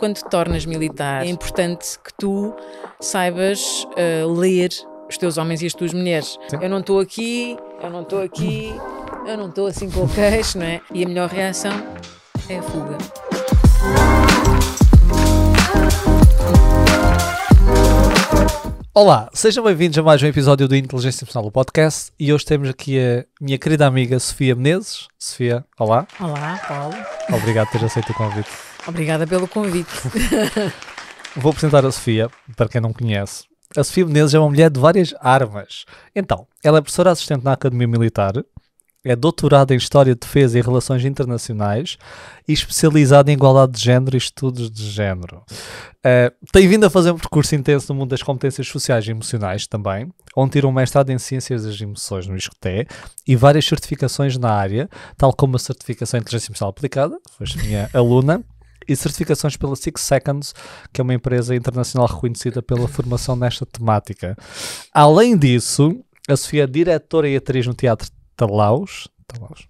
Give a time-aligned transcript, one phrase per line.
[0.00, 2.56] quando te tornas militar, é importante que tu
[2.98, 4.70] saibas uh, ler
[5.06, 6.38] os teus homens e as tuas mulheres.
[6.48, 6.56] Sim.
[6.62, 8.74] Eu não estou aqui, eu não estou aqui,
[9.26, 10.80] eu não estou assim com o queixo, não é?
[10.94, 11.72] E a melhor reação
[12.48, 12.96] é a fuga.
[18.94, 22.70] Olá, sejam bem-vindos a mais um episódio do Inteligência Emocional do podcast e hoje temos
[22.70, 25.08] aqui a minha querida amiga Sofia Menezes.
[25.18, 26.06] Sofia, olá.
[26.18, 26.96] Olá, Paulo.
[27.30, 28.69] Obrigado por teres aceito o convite.
[28.86, 29.90] Obrigada pelo convite.
[31.36, 33.44] Vou apresentar a Sofia, para quem não conhece.
[33.76, 35.84] A Sofia Menezes é uma mulher de várias armas.
[36.14, 38.32] Então, ela é professora assistente na Academia Militar,
[39.04, 41.96] é doutorada em História de Defesa e Relações Internacionais
[42.46, 45.42] e especializada em Igualdade de Género e Estudos de Género.
[46.00, 49.66] Uh, tem vindo a fazer um percurso intenso no mundo das competências sociais e emocionais
[49.66, 52.86] também, onde tirou um mestrado em Ciências das Emoções no ISCTE
[53.26, 57.88] e várias certificações na área, tal como a certificação em Inteligência Emocional Aplicada, foi minha
[57.94, 58.42] aluna,
[58.86, 60.54] e certificações pela Six Seconds,
[60.92, 64.36] que é uma empresa internacional reconhecida pela formação nesta temática.
[64.92, 69.68] Além disso, a Sofia é diretora e atriz no Teatro Talaus, Talaus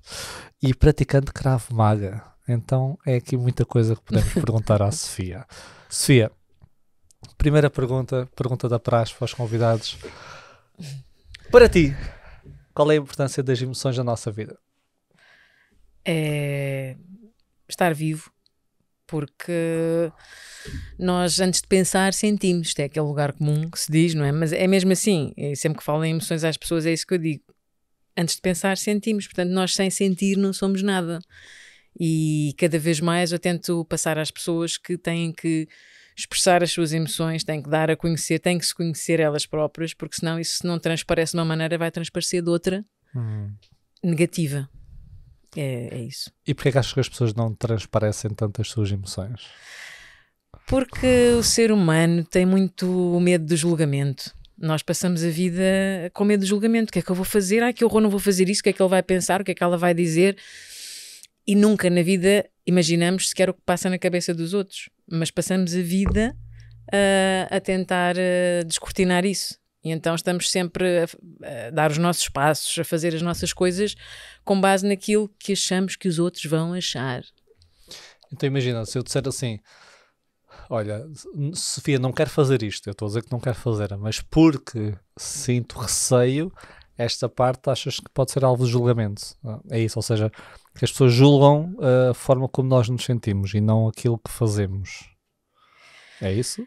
[0.63, 2.23] e praticante Krav Maga.
[2.49, 5.47] Então é aqui muita coisa que podemos perguntar à Sofia.
[5.89, 6.31] Sofia,
[7.37, 9.99] primeira pergunta, pergunta da praxe para os convidados.
[11.51, 11.97] Para ti,
[12.73, 14.59] qual é a importância das emoções na nossa vida?
[16.05, 16.97] É
[17.69, 18.31] estar vivo,
[19.11, 20.13] porque
[20.99, 22.69] nós, antes de pensar, sentimos.
[22.69, 24.31] Isto é aquele lugar comum que se diz, não é?
[24.31, 25.33] Mas é mesmo assim.
[25.37, 27.43] E sempre que falo em emoções às pessoas, é isso que eu digo
[28.17, 29.27] antes de pensar, sentimos.
[29.27, 31.19] Portanto, nós sem sentir não somos nada.
[31.99, 35.67] E cada vez mais eu tento passar às pessoas que têm que
[36.17, 39.95] expressar as suas emoções, têm que dar a conhecer, têm que se conhecer elas próprias,
[39.95, 42.85] porque senão isso se não transparece de uma maneira, vai transparecer de outra
[43.17, 43.51] hum.
[44.05, 44.69] negativa.
[45.57, 46.31] É, é isso.
[46.47, 49.47] E porquê é que achas que as pessoas não transparecem tanto as suas emoções?
[50.67, 54.33] Porque o ser humano tem muito medo do julgamento.
[54.57, 55.63] Nós passamos a vida
[56.13, 56.91] com medo do julgamento.
[56.91, 57.63] O que é que eu vou fazer?
[57.63, 58.61] Ai, que horror, não vou fazer isso.
[58.61, 59.41] O que é que ele vai pensar?
[59.41, 60.37] O que é que ela vai dizer?
[61.47, 64.91] E nunca na vida imaginamos sequer o que passa na cabeça dos outros.
[65.11, 66.37] Mas passamos a vida
[66.89, 69.60] uh, a tentar uh, descortinar isso.
[69.83, 71.05] E então estamos sempre a,
[71.67, 73.95] a, dar os nossos passos, a fazer as nossas coisas
[74.45, 77.23] com base naquilo que achamos que os outros vão achar.
[78.33, 79.59] Então imagina, se eu disser assim,
[80.69, 81.05] olha,
[81.55, 84.95] Sofia, não quero fazer isto, eu estou a dizer que não quero fazer, mas porque
[85.17, 86.53] sinto receio,
[86.97, 89.23] esta parte achas que pode ser alvo de julgamento.
[89.71, 90.31] É isso, ou seja,
[90.75, 91.75] que as pessoas julgam
[92.11, 95.09] a forma como nós nos sentimos e não aquilo que fazemos.
[96.21, 96.65] É isso?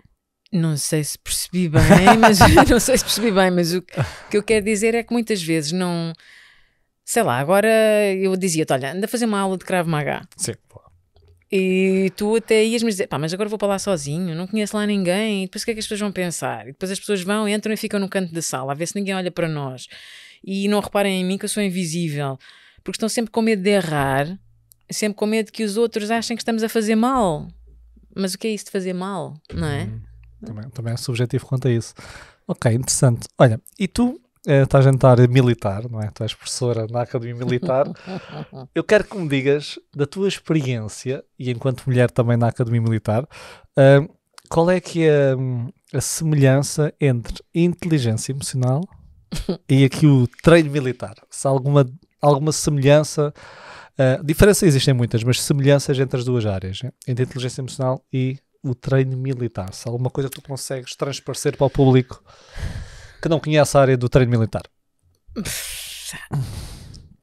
[0.54, 1.82] Não sei se percebi bem,
[2.20, 2.38] mas
[2.70, 5.72] não sei se percebi bem, mas o que eu quero dizer é que muitas vezes
[5.72, 6.14] não
[7.04, 7.68] sei lá, agora
[8.16, 10.28] eu dizia-te, olha, anda a fazer uma aula de Krav Maga.
[10.38, 10.54] Sim.
[11.52, 14.88] E tu até ias-me dizer, pá, mas agora vou para lá sozinho, não conheço lá
[14.88, 16.64] ninguém, e depois o que é que as pessoas vão pensar?
[16.68, 18.96] E depois as pessoas vão, entram e ficam no canto da sala, a ver se
[18.96, 19.88] ninguém olha para nós.
[20.44, 22.40] E não reparem em mim que eu sou invisível,
[22.84, 24.36] porque estão sempre com medo de errar,
[24.90, 27.48] sempre com medo que os outros achem que estamos a fazer mal.
[28.16, 29.84] Mas o que é isso de fazer mal, não é?
[29.84, 30.02] Hum,
[30.44, 31.94] também, também é subjetivo quanto a isso.
[32.48, 33.28] Ok, interessante.
[33.38, 36.10] Olha, e tu é, estás a entrar militar, não é?
[36.12, 37.88] Tu és professora na Academia Militar.
[38.76, 43.24] Eu quero que me digas da tua experiência, e enquanto mulher também na Academia Militar,
[43.24, 44.14] uh,
[44.50, 48.82] qual é que é um, a semelhança entre inteligência emocional
[49.70, 51.16] e aqui o treino militar?
[51.30, 51.90] Se há alguma,
[52.22, 53.34] alguma semelhança,
[53.98, 56.92] uh, diferenças existem muitas, mas semelhanças entre as duas áreas, né?
[57.08, 59.74] entre inteligência emocional e o treino militar.
[59.74, 62.24] Se alguma coisa tu consegues transparecer para o público
[63.22, 64.64] que não conhece a área do treino militar?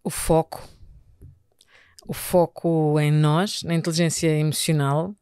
[0.02, 0.68] O foco.
[2.06, 5.14] O foco em nós, na inteligência emocional.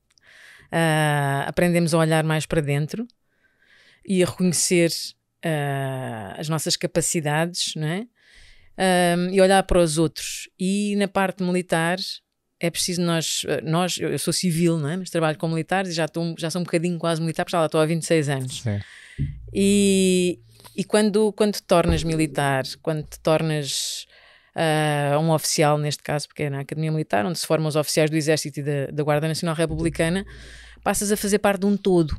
[0.73, 3.07] Uh, aprendemos a olhar mais para dentro
[4.07, 4.91] e a reconhecer
[5.45, 8.07] uh, as nossas capacidades, não é?
[9.17, 10.49] Um, e olhar para os outros.
[10.59, 11.99] E na parte militar
[12.61, 14.97] é preciso nós, nós eu sou civil, não é?
[14.97, 17.61] mas trabalho com militares e já, estou, já sou um bocadinho quase militar, porque já
[17.61, 18.63] lá estou há 26 anos.
[18.63, 18.81] Sim.
[19.53, 20.41] E,
[20.77, 24.07] e quando, quando te tornas militar, quando te tornas
[24.55, 28.11] uh, um oficial, neste caso, porque é na Academia Militar, onde se formam os oficiais
[28.11, 30.25] do Exército e da, da Guarda Nacional Republicana,
[30.83, 32.19] passas a fazer parte de um todo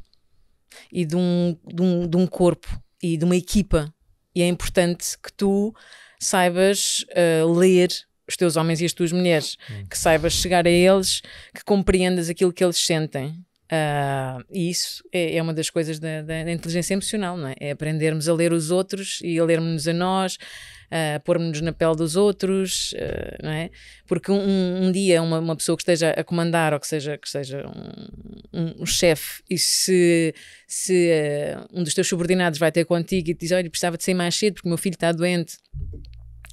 [0.91, 2.67] e de um, de um, de um corpo
[3.01, 3.93] e de uma equipa.
[4.33, 5.73] E é importante que tu
[6.19, 7.89] saibas uh, ler
[8.29, 9.85] os teus homens e as tuas mulheres, hum.
[9.89, 11.21] que saibas chegar a eles,
[11.53, 13.43] que compreendas aquilo que eles sentem.
[13.71, 17.55] Uh, e isso é, é, uma das coisas da, da, inteligência emocional, não é?
[17.59, 20.39] É aprendermos a ler os outros e a lermos a nós,
[20.87, 23.69] uh, pormos-nos na pele dos outros, uh, não é?
[24.07, 27.29] Porque um, um dia uma, uma, pessoa que esteja a comandar ou que seja, que
[27.29, 30.33] seja um, um, um chefe e se,
[30.67, 34.03] se uh, um dos teus subordinados vai ter contigo e te diz, olha, precisava de
[34.03, 35.57] sair mais cedo porque o meu filho está doente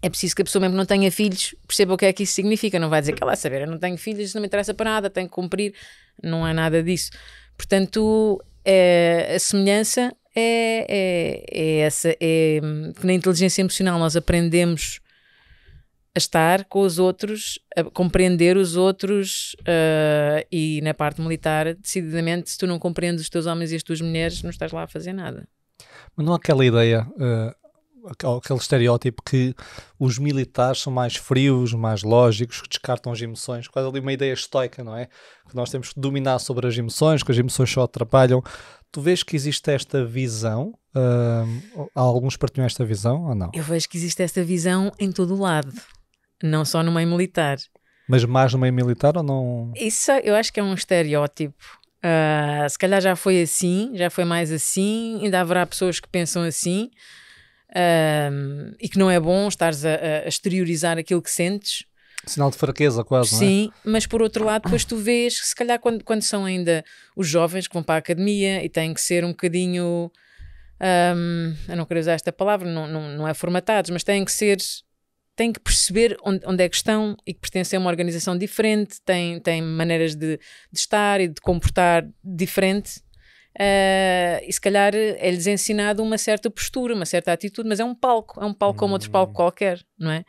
[0.03, 2.35] é preciso que a pessoa mesmo não tenha filhos perceba o que é que isso
[2.35, 2.79] significa.
[2.79, 5.11] Não vai dizer que lá saber, eu não tenho filhos, não me interessa para nada,
[5.11, 5.75] tenho que cumprir.
[6.23, 7.11] Não é nada disso.
[7.57, 12.61] Portanto, é, a semelhança é, é, é essa: é
[12.99, 15.01] que na inteligência emocional nós aprendemos
[16.15, 22.51] a estar com os outros, a compreender os outros uh, e na parte militar, decididamente,
[22.51, 24.89] se tu não compreendes os teus homens e as tuas mulheres, não estás lá a
[24.89, 25.47] fazer nada.
[26.17, 27.55] Mas não há aquela ideia, uh,
[28.11, 29.55] aquele estereótipo que
[29.99, 34.33] os militares são mais frios, mais lógicos, que descartam as emoções, quase ali uma ideia
[34.33, 35.07] estoica, não é?
[35.49, 38.43] Que nós temos que dominar sobre as emoções, que as emoções só atrapalham.
[38.93, 40.75] Tu vês que existe esta visão?
[40.95, 43.51] Uh, alguns partilham esta visão ou não?
[43.53, 45.73] Eu vejo que existe esta visão em todo o lado,
[46.43, 47.59] não só no meio militar.
[48.09, 49.73] Mas mais no meio militar ou não?
[49.75, 51.63] Isso eu acho que é um estereótipo.
[51.99, 56.43] Uh, se calhar já foi assim, já foi mais assim, ainda haverá pessoas que pensam
[56.43, 56.91] assim
[57.75, 61.85] um, e que não é bom estares a, a, exteriorizar aquilo que sentes.
[62.27, 63.37] Sinal de fraqueza, quase.
[63.37, 63.91] Sim, é?
[63.91, 66.85] mas por outro lado, depois tu vês que se calhar quando, quando são ainda
[67.15, 70.11] os jovens que vão para a academia e têm que ser um bocadinho.
[71.17, 74.33] Um, eu não quero usar esta palavra, não, não, não é formatados, mas têm que
[74.33, 74.59] ser
[75.35, 79.03] têm que perceber onde, onde, é que estão e que pertencem a uma organização diferente,
[79.05, 83.03] têm, têm maneiras de, de estar e de comportar diferente
[83.57, 87.95] Uh, e se calhar é-lhes ensinado uma certa postura, uma certa atitude, mas é um
[87.95, 89.35] palco, é um palco como outro palco hum.
[89.35, 90.21] qualquer, não é?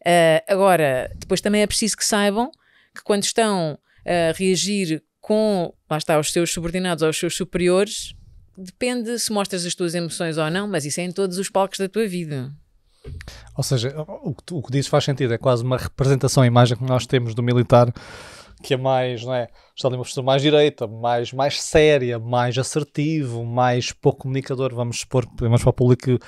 [0.00, 2.50] Uh, agora, depois também é preciso que saibam
[2.94, 8.14] que quando estão a reagir com, lá está, os seus subordinados ou os seus superiores,
[8.56, 11.78] depende se mostras as tuas emoções ou não, mas isso é em todos os palcos
[11.78, 12.52] da tua vida.
[13.56, 16.46] Ou seja, o que, tu, o que dizes faz sentido, é quase uma representação, a
[16.46, 17.92] imagem que nós temos do militar
[18.66, 19.46] que é mais, não é?
[19.76, 25.00] Está ali uma postura mais direita, mais, mais séria, mais assertivo, mais pouco comunicador, vamos
[25.00, 26.18] supor, vamos para o público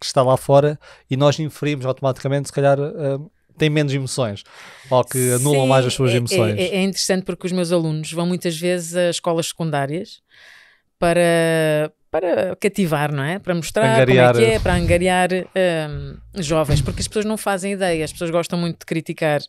[0.00, 0.78] que está lá fora
[1.10, 2.78] e nós inferimos automaticamente, se calhar.
[2.78, 3.28] Uh,
[3.58, 4.44] tem menos emoções
[4.88, 6.56] ou que anulam Sim, mais as suas é, emoções.
[6.56, 10.20] É, é, interessante porque os meus alunos vão muitas vezes a escolas secundárias
[10.96, 13.40] para, para cativar, não é?
[13.40, 14.32] Para mostrar angariar.
[14.32, 18.12] como é que é, para angariar um, jovens, porque as pessoas não fazem ideia, as
[18.12, 19.40] pessoas gostam muito de criticar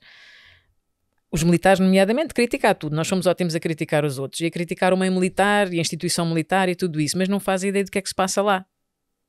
[1.32, 2.96] os militares, nomeadamente, criticar tudo.
[2.96, 5.82] Nós somos ótimos a criticar os outros e a criticar o meio militar e a
[5.82, 8.42] instituição militar e tudo isso, mas não fazem ideia do que é que se passa
[8.42, 8.66] lá,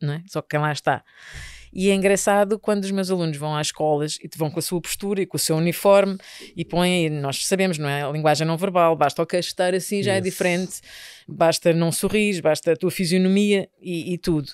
[0.01, 0.23] não é?
[0.27, 1.05] Só que quem lá está.
[1.73, 4.81] E é engraçado quando os meus alunos vão às escolas e vão com a sua
[4.81, 6.19] postura e com o seu uniforme
[6.57, 8.03] e põem, nós sabemos, não é?
[8.03, 10.81] A linguagem não verbal, basta o queixo estar assim já é diferente,
[11.29, 14.53] basta não sorrir, basta a tua fisionomia e, e tudo.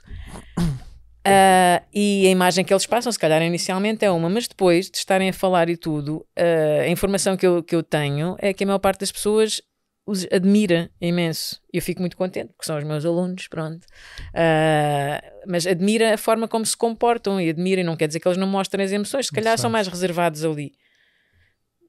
[1.27, 4.97] Uh, e a imagem que eles passam, se calhar inicialmente é uma, mas depois de
[4.99, 8.63] estarem a falar e tudo, uh, a informação que eu, que eu tenho é que
[8.63, 9.61] a maior parte das pessoas
[10.07, 11.61] os admira imenso.
[11.73, 13.85] E eu fico muito contente, porque são os meus alunos, pronto.
[14.29, 18.29] Uh, mas admira a forma como se comportam e admira, e não quer dizer que
[18.29, 20.75] eles não mostrem as emoções, se calhar são mais reservados ali.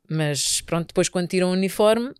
[0.10, 2.12] Mas pronto, depois quando tiram o uniforme,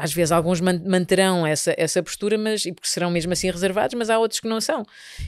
[0.00, 4.10] às vezes alguns manterão essa, essa postura, mas e porque serão mesmo assim reservados, mas
[4.10, 4.84] há outros que não são.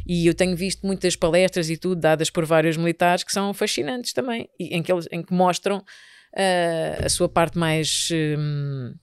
[0.07, 4.13] E eu tenho visto muitas palestras e tudo dadas por vários militares que são fascinantes
[4.13, 8.09] também, e, em, que eles, em que mostram uh, a sua parte mais.
[8.13, 8.99] uh,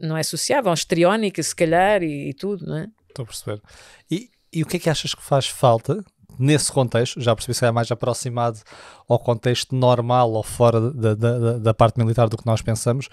[0.00, 2.88] não é sociável, histriónica, se calhar, e, e, tudo, não é?
[3.08, 3.60] Estou a perceber.
[4.10, 6.04] E, e o que é que achas que faz falta
[6.38, 8.60] nesse contexto, já percebi se é mais aproximado
[9.08, 13.08] ao contexto normal ou fora da, da, da, parte militar do que nós pensamos,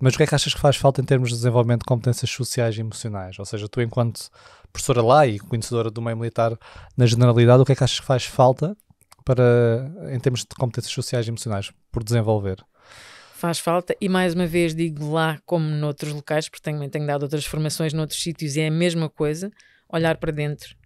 [0.00, 2.30] mas o que é que achas que faz falta em termos de desenvolvimento de competências
[2.30, 3.38] sociais e emocionais?
[3.38, 4.28] Ou seja, tu enquanto
[4.72, 6.56] professora lá e conhecedora do meio militar
[6.96, 8.76] na generalidade, o que é que achas que faz falta
[9.24, 12.64] para, em termos de competências sociais e emocionais, por desenvolver?
[13.34, 17.24] faz falta e mais uma vez digo lá como noutros locais, porque tenho, tenho dado
[17.24, 19.50] outras formações noutros sítios e é a mesma coisa,
[19.88, 20.76] olhar para dentro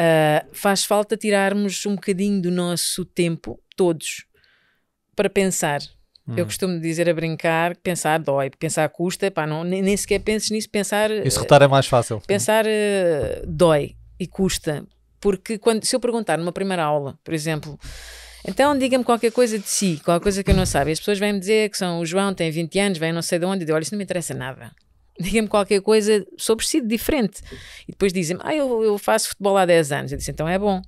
[0.00, 4.26] Uh, faz falta tirarmos um bocadinho do nosso tempo, todos,
[5.16, 5.80] para pensar.
[6.26, 6.34] Hum.
[6.36, 10.50] Eu costumo dizer a brincar, pensar dói, pensar custa, pá, não, nem, nem sequer penses
[10.50, 11.10] nisso, pensar...
[11.10, 12.20] Isso retar é mais fácil.
[12.26, 14.86] Pensar uh, dói e custa,
[15.20, 17.76] porque quando, se eu perguntar numa primeira aula, por exemplo,
[18.46, 21.40] então diga-me qualquer coisa de si, qualquer coisa que eu não saiba, as pessoas vêm-me
[21.40, 23.66] dizer que são o João, tem 20 anos, vem não sei de onde, e eu
[23.66, 24.70] digo, olha, isso não me interessa nada
[25.18, 27.40] diga-me qualquer coisa sobre si diferente.
[27.86, 30.12] E depois dizem-me, ah, eu, eu faço futebol há 10 anos.
[30.12, 30.80] Eu disse, então é bom.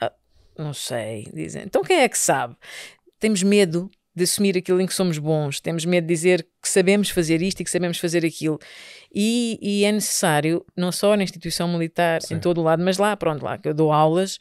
[0.00, 0.12] Ah,
[0.58, 1.62] não sei, dizem.
[1.64, 2.56] Então quem é que sabe?
[3.18, 7.08] Temos medo de assumir aquilo em que somos bons, temos medo de dizer que sabemos
[7.08, 8.58] fazer isto e que sabemos fazer aquilo.
[9.14, 12.34] E, e é necessário, não só na instituição militar, Sim.
[12.34, 14.38] em todo o lado, mas lá, pronto, lá que eu dou aulas,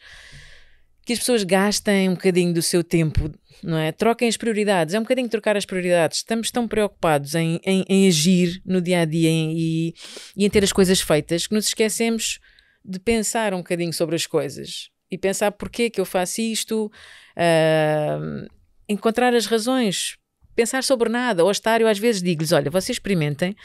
[1.05, 3.31] que as pessoas gastem um bocadinho do seu tempo,
[3.63, 3.91] não é?
[3.91, 6.19] Troquem as prioridades, é um bocadinho trocar as prioridades.
[6.19, 9.93] Estamos tão preocupados em, em, em agir no dia a dia e,
[10.37, 12.39] em ter as coisas feitas que nos esquecemos
[12.83, 16.91] de pensar um bocadinho sobre as coisas e pensar porquê que eu faço isto.
[17.35, 18.47] Uh,
[18.87, 20.17] encontrar as razões,
[20.55, 21.43] pensar sobre nada.
[21.43, 23.55] Ou estar, às vezes digo-lhes: olha, vocês experimentem,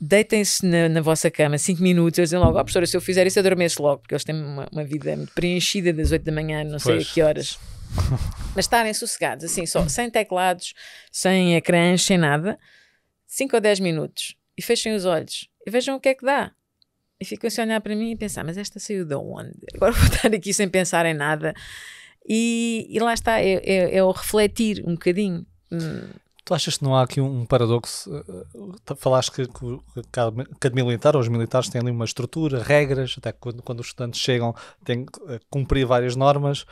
[0.00, 3.26] deitem-se na, na, vossa cama 5 minutos, eles dizem logo: oh, professora, se eu fizer
[3.26, 6.64] isso, adormeço logo, porque eles têm uma, uma vida muito preenchida das 8 da manhã,
[6.64, 7.10] não sei pois.
[7.10, 7.58] a que horas.
[8.54, 10.74] Mas estarem sossegados, assim, só, sem teclados,
[11.10, 12.58] sem ecrãs, sem nada,
[13.26, 16.52] 5 ou 10 minutos, e fechem os olhos e vejam o que é que dá.
[17.20, 19.52] E ficam assim a olhar para mim e pensar: mas esta saiu de onde?
[19.74, 21.54] Agora vou estar aqui sem pensar em nada.
[22.26, 25.46] E, e lá está, é, é, é, o refletir um bocadinho.
[25.70, 26.08] Hum.
[26.50, 28.10] Tu achas que não há aqui um, paradoxo?
[28.12, 33.30] Uh, falaste que, que, a Militar, ou os militares têm ali uma estrutura, regras, até
[33.30, 34.52] quando, quando os estudantes chegam
[34.84, 36.66] têm que uh, cumprir várias normas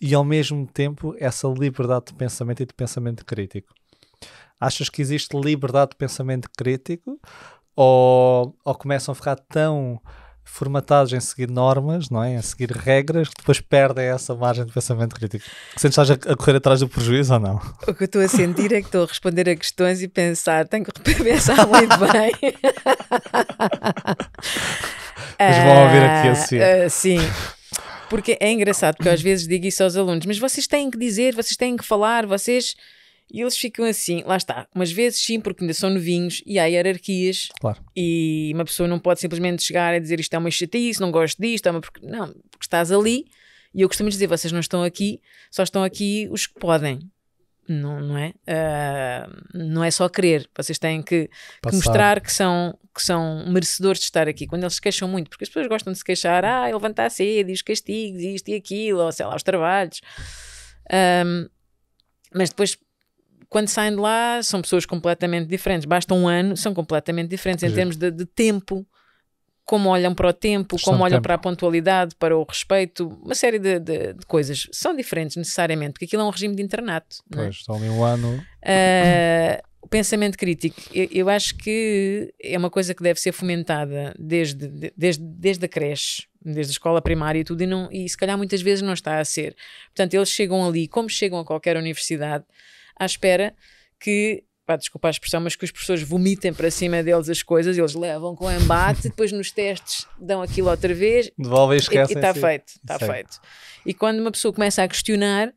[0.00, 3.74] e ao mesmo tempo essa liberdade de pensamento e de pensamento crítico.
[4.60, 7.18] Achas que existe liberdade de pensamento crítico
[7.74, 10.00] ou, ou começam a ficar tão
[10.44, 12.34] formatados em seguir normas, não é?
[12.34, 15.44] Em seguir regras, que depois perdem essa margem de pensamento crítico.
[15.76, 17.60] Sentes que estás a correr atrás do prejuízo ou não?
[17.86, 20.66] O que eu estou a sentir é que estou a responder a questões e pensar,
[20.68, 20.92] tenho que
[21.22, 22.32] pensar muito bem.
[25.38, 26.58] Mas vão ouvir aqui assim.
[26.58, 27.18] Uh, sim.
[28.10, 30.98] Porque é engraçado, porque eu às vezes digo isso aos alunos, mas vocês têm que
[30.98, 32.74] dizer, vocês têm que falar, vocês
[33.32, 34.66] e eles ficam assim, lá está.
[34.74, 37.48] Umas vezes sim, porque ainda são novinhos e há hierarquias.
[37.60, 37.82] Claro.
[37.96, 41.40] E uma pessoa não pode simplesmente chegar a dizer isto é uma chatice, não gosto
[41.40, 41.80] disto, é uma...
[42.02, 43.24] não, porque estás ali.
[43.72, 45.20] E eu costumo dizer, vocês não estão aqui,
[45.50, 46.98] só estão aqui os que podem.
[47.68, 48.34] Não, não é?
[48.48, 50.50] Uh, não é só querer.
[50.56, 51.30] Vocês têm que,
[51.62, 54.44] que, mostrar que são, que são merecedores de estar aqui.
[54.44, 57.48] Quando eles se queixam muito, porque as pessoas gostam de se queixar, ah, levantar cedo,
[57.48, 60.00] e os castigos, isto e aquilo, ou sei lá, os trabalhos.
[60.92, 61.50] Um, ah,
[62.34, 62.76] mas depois
[63.50, 65.84] quando saem de lá são pessoas completamente diferentes.
[65.84, 68.86] Basta um ano, são completamente diferentes em termos de, de, tempo,
[69.64, 71.22] como olham para o tempo, como olham tempo.
[71.24, 74.68] para a pontualidade, para o respeito, uma série de, de, de, coisas.
[74.70, 77.16] São diferentes necessariamente, porque aquilo é um regime de internato.
[77.32, 77.36] É?
[77.36, 77.50] Pois, é?
[77.50, 78.36] estão ali um ano.
[78.36, 84.14] Uh, o pensamento crítico, eu, eu, acho que é uma coisa que deve ser fomentada
[84.16, 88.16] desde, desde, desde a creche, desde a escola primária e tudo, e, não, e se
[88.16, 89.56] calhar muitas vezes não está a ser.
[89.86, 92.44] Portanto, eles chegam ali, como chegam a qualquer universidade,
[93.00, 93.54] à espera
[93.98, 97.76] que pá, desculpa a expressão, mas que os professores vomitem para cima deles as coisas,
[97.76, 102.14] eles levam com embate, depois nos testes dão aquilo outra vez Devolvem e esquecem.
[102.14, 103.40] E está feito, está feito.
[103.84, 105.52] E quando uma pessoa começa a questionar, uh,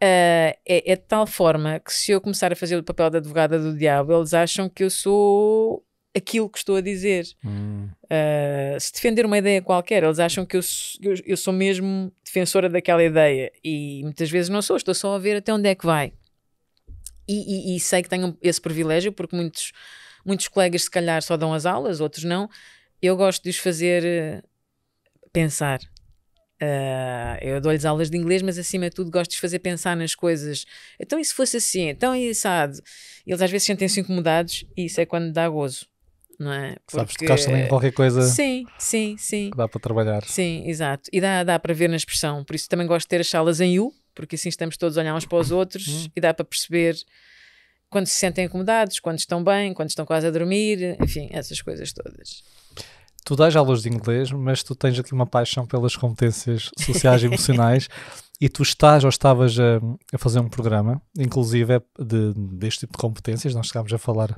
[0.00, 3.58] é, é, de tal forma que se eu começar a fazer o papel de advogada
[3.58, 5.84] do diabo, eles acham que eu sou
[6.16, 7.24] aquilo que estou a dizer.
[7.44, 7.88] Hum.
[8.04, 10.60] Uh, se defender uma ideia qualquer, eles acham que eu,
[11.02, 15.18] eu, eu sou mesmo defensora daquela ideia e muitas vezes não sou, estou só a
[15.18, 16.12] ver até onde é que vai.
[17.26, 19.72] E, e, e, sei que tenho esse privilégio porque muitos,
[20.24, 22.48] muitos colegas se calhar só dão as aulas, outros não.
[23.00, 24.42] Eu gosto de os fazer eh,
[25.32, 25.80] pensar.
[26.62, 29.96] Uh, eu dou-lhes aulas de inglês, mas acima de tudo gosto de os fazer pensar
[29.96, 30.64] nas coisas.
[30.98, 31.88] Então, e se fosse assim?
[31.88, 32.78] Então, e assado?
[33.26, 35.86] Eles às vezes sentem-se incomodados e isso é quando dá gozo.
[36.38, 36.76] Não é?
[36.86, 36.96] Porque...
[36.96, 39.50] Sabes, tocaste também qualquer coisa sim, sim, sim.
[39.50, 40.24] que dá para trabalhar.
[40.24, 41.08] Sim, exato.
[41.12, 42.44] E dá, dá para ver na expressão.
[42.44, 45.00] Por isso também gosto de ter as salas em U, porque assim estamos todos a
[45.00, 46.10] olhar uns para os outros uhum.
[46.16, 46.96] e dá para perceber
[47.90, 51.92] quando se sentem incomodados, quando estão bem, quando estão quase a dormir, enfim, essas coisas
[51.92, 52.42] todas.
[53.24, 57.26] Tu dás aulas de inglês, mas tu tens aqui uma paixão pelas competências sociais e
[57.26, 57.88] emocionais
[58.40, 59.80] e tu estás ou estavas a,
[60.12, 64.36] a, fazer um programa, inclusive de, deste tipo de competências, nós chegámos a falar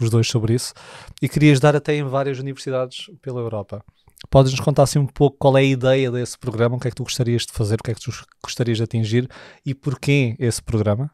[0.00, 0.74] os dois sobre isso,
[1.22, 3.84] e querias dar até em várias universidades pela Europa.
[4.30, 6.96] Podes-nos contar assim um pouco qual é a ideia desse programa, o que é que
[6.96, 8.10] tu gostarias de fazer, o que é que tu
[8.42, 9.28] gostarias de atingir
[9.64, 11.10] e porquê esse programa?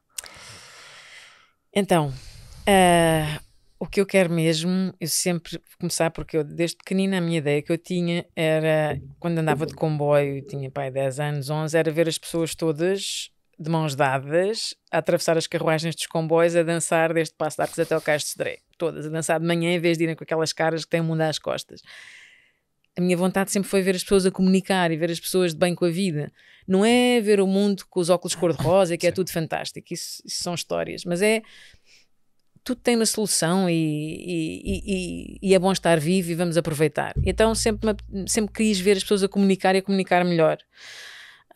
[1.74, 3.42] Então, uh,
[3.78, 7.62] o que eu quero mesmo, eu sempre começar porque eu, desde pequenina a minha ideia
[7.62, 12.08] que eu tinha era, quando andava de comboio, tinha pai 10 anos, 11, era ver
[12.08, 17.34] as pessoas todas de mãos dadas a atravessar as carruagens dos comboios a dançar desde
[17.34, 19.98] Passo de Arcos até o Cais de Cedré, todas a dançar de manhã em vez
[19.98, 21.80] de irem com aquelas caras que têm o mundo às costas
[22.96, 25.58] a minha vontade sempre foi ver as pessoas a comunicar e ver as pessoas de
[25.58, 26.32] bem com a vida.
[26.66, 30.42] Não é ver o mundo com os óculos cor-de-rosa, que é tudo fantástico, isso, isso,
[30.42, 31.42] são histórias, mas é
[32.64, 37.12] tudo tem uma solução e, e, e, e, é bom estar vivo e vamos aproveitar.
[37.24, 37.90] Então sempre,
[38.28, 40.58] sempre quis ver as pessoas a comunicar e a comunicar melhor.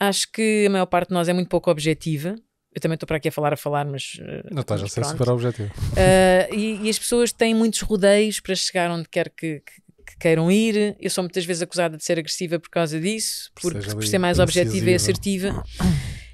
[0.00, 2.35] Acho que a maior parte de nós é muito pouco objetiva.
[2.75, 4.19] Eu também estou para aqui a falar a falar, mas.
[4.21, 5.73] uh, Não estás a ser super objetivo.
[5.93, 9.86] Uh, e, e as pessoas têm muitos rodeios para chegar onde quer que, que-
[10.18, 10.96] que queiram ir.
[11.00, 14.02] Eu sou muitas vezes acusada de ser agressiva por causa disso, Por porque, seja por
[14.02, 14.96] ali ser mais objetiva e incisiva.
[15.50, 15.64] assertiva.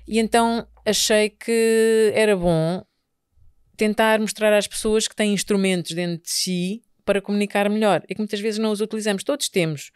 [0.07, 2.85] E então achei que era bom
[3.77, 8.21] tentar mostrar às pessoas que têm instrumentos dentro de si para comunicar melhor e que
[8.21, 9.25] muitas vezes não os utilizamos.
[9.25, 9.91] Todos temos,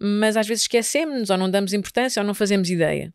[0.00, 3.12] mas às vezes esquecemos-nos ou não damos importância ou não fazemos ideia.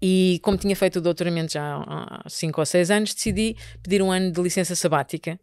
[0.00, 4.10] E como tinha feito o doutoramento já há 5 ou 6 anos, decidi pedir um
[4.12, 5.38] ano de licença sabática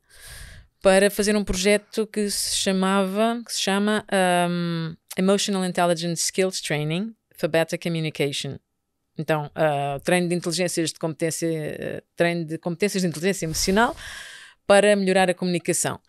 [0.84, 4.06] para fazer um projeto que se chamava, que se chama
[4.50, 8.60] um, Emotional Intelligence Skills Training for Better Communication.
[9.18, 13.96] Então, uh, treino de inteligências de competência, uh, treino de competências de inteligência emocional
[14.68, 16.02] para melhorar a comunicação.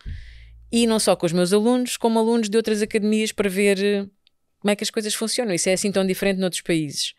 [0.69, 4.11] E não só com os meus alunos, como alunos de outras academias para ver uh,
[4.59, 5.53] como é que as coisas funcionam.
[5.53, 7.13] Isso é assim tão diferente noutros países.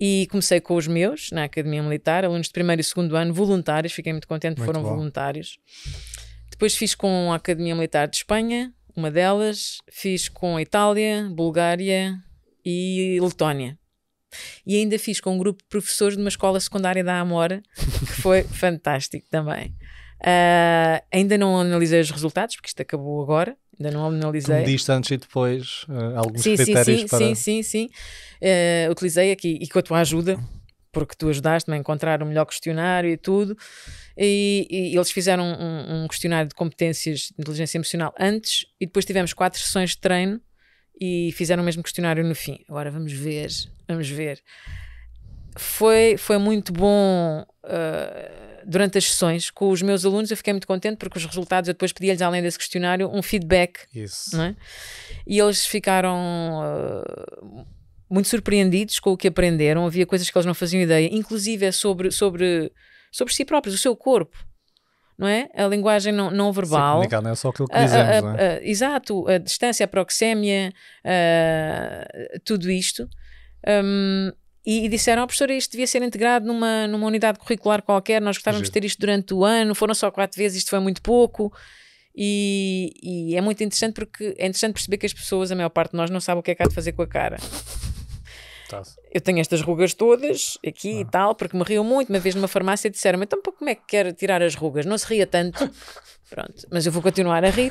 [0.00, 3.92] E comecei com os meus, na Academia Militar, alunos de primeiro e segundo ano, voluntários,
[3.92, 4.96] fiquei muito contente, Muito foram bom.
[4.96, 5.58] voluntários.
[6.60, 12.14] Depois fiz com a Academia Militar de Espanha, uma delas, fiz com a Itália, Bulgária
[12.62, 13.78] e Letónia.
[14.66, 18.12] E ainda fiz com um grupo de professores de uma escola secundária da Amora, que
[18.20, 19.74] foi fantástico também.
[20.22, 24.56] Ah, ainda não analisei os resultados, porque isto acabou agora, ainda não Tu analisei.
[24.56, 27.18] mediste antes e depois uh, alguns Sim, sim, critérios sim, para.
[27.20, 27.88] sim, sim, sim.
[28.38, 30.38] Eh, utilizei aqui e com a tua ajuda,
[30.92, 33.56] porque tu ajudaste-me a encontrar o melhor questionário e tudo.
[34.22, 39.06] E, e eles fizeram um, um questionário de competências de inteligência emocional antes e depois
[39.06, 40.38] tivemos quatro sessões de treino
[41.00, 42.62] e fizeram o mesmo questionário no fim.
[42.68, 43.48] Agora vamos ver,
[43.88, 44.42] vamos ver.
[45.56, 50.30] Foi, foi muito bom eh, durante as sessões com os meus alunos.
[50.30, 53.80] Eu fiquei muito contente porque os resultados eu depois pedi-lhes, além desse questionário, um feedback
[53.94, 54.38] Isso.
[54.38, 54.54] é?
[55.26, 57.64] E eles ficaram ah,
[58.10, 59.86] muito surpreendidos com o que aprenderam.
[59.86, 62.70] Havia coisas que eles não faziam ideia, inclusive é sobre, sobre,
[63.10, 64.36] sobre si próprios, o seu corpo,
[65.18, 65.48] não é?
[65.54, 66.92] A linguagem não, não Sim, verbal.
[66.94, 68.56] comunicar não é só aquilo que A- a- dizemos, a- não é?
[68.58, 70.72] a- exato, a distância, a proxémia,
[72.44, 73.08] tudo isto.
[73.84, 74.32] Hum,
[74.64, 78.36] e, e disseram, oh, professora, isto devia ser integrado numa, numa unidade curricular qualquer, nós
[78.36, 78.80] gostávamos de Giro.
[78.80, 81.52] ter isto durante o ano, foram só quatro vezes, isto foi muito pouco.
[82.14, 85.92] E, e é muito interessante porque é interessante perceber que as pessoas, a maior parte
[85.92, 87.36] de nós, não sabe o que é que há de fazer com a cara.
[89.12, 92.10] Eu tenho estas rugas todas aqui e tal, porque me riam muito.
[92.10, 94.86] Uma vez numa farmácia disseram-me, então como é que quer tirar as rugas?
[94.86, 95.68] Não se ria tanto.
[96.30, 97.70] Pronto, mas eu vou continuar a rir.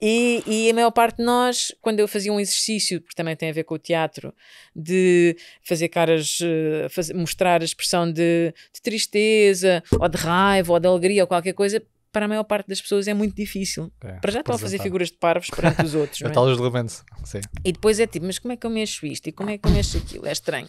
[0.00, 3.50] E, e a maior parte de nós, quando eu fazia um exercício, porque também tem
[3.50, 4.32] a ver com o teatro,
[4.76, 10.78] de fazer caras, eh, fazer- mostrar a expressão de, de tristeza, ou de raiva, ou
[10.78, 11.82] de alegria, ou qualquer coisa,
[12.12, 13.92] para a maior parte das pessoas é muito difícil.
[14.02, 16.20] É, Para já estão a fazer figuras de parvos perante os outros.
[16.22, 17.04] É tal julgamento.
[17.24, 17.40] Sim.
[17.64, 19.28] E depois é tipo, mas como é que eu mexo isto?
[19.28, 20.26] E como é que eu mexo aquilo?
[20.26, 20.68] É estranho.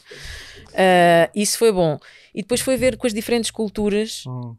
[0.73, 1.97] Ah, isso foi bom.
[2.33, 4.23] E depois foi ver com as diferentes culturas.
[4.27, 4.55] Hum.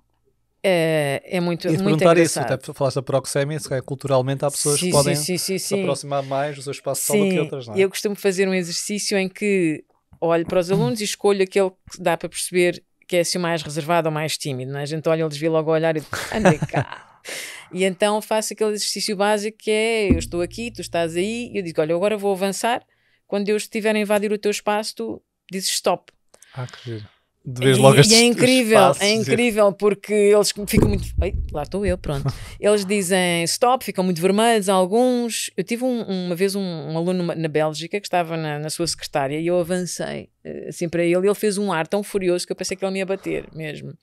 [0.63, 2.63] É, é muito, E muito perguntar isso, engraçado.
[2.63, 5.75] até falaste da proxémia, se calhar culturalmente há pessoas sim, que podem sim, sim, se
[5.75, 7.79] aproximar mais do seu espaço de sala que outras, não é?
[7.79, 9.83] eu costumo fazer um exercício em que
[10.21, 13.41] olho para os alunos e escolho aquele que dá para perceber que é assim o
[13.41, 14.71] mais reservado ou mais tímido.
[14.71, 14.85] Não é?
[14.85, 17.21] A gente olha, eles vê logo a olhar e diz, anda cá.
[17.75, 21.59] e então faço aquele exercício básico que é, eu estou aqui, tu estás aí, e
[21.59, 22.87] eu digo, olha, agora vou avançar,
[23.27, 26.13] quando eu estiver a invadir o teu espaço, tu dizes stop.
[26.55, 27.09] Ah, que giro.
[27.45, 31.05] De vez E- logo e, estes é incrível, é incrível porque eles ficam muito.
[31.21, 32.25] Ai, lá estou eu, pronto.
[32.61, 34.69] Eles dizem stop, ficam muito vermelhos.
[34.69, 35.51] Alguns.
[35.57, 38.87] Eu tive um- uma vez um, um aluno na Bélgica que estava na, na sua
[38.87, 42.47] secretária e eu avancei eh, assim para ele e ele fez um ar tão furioso
[42.47, 43.95] que eu pensei que ele me ia bater mesmo.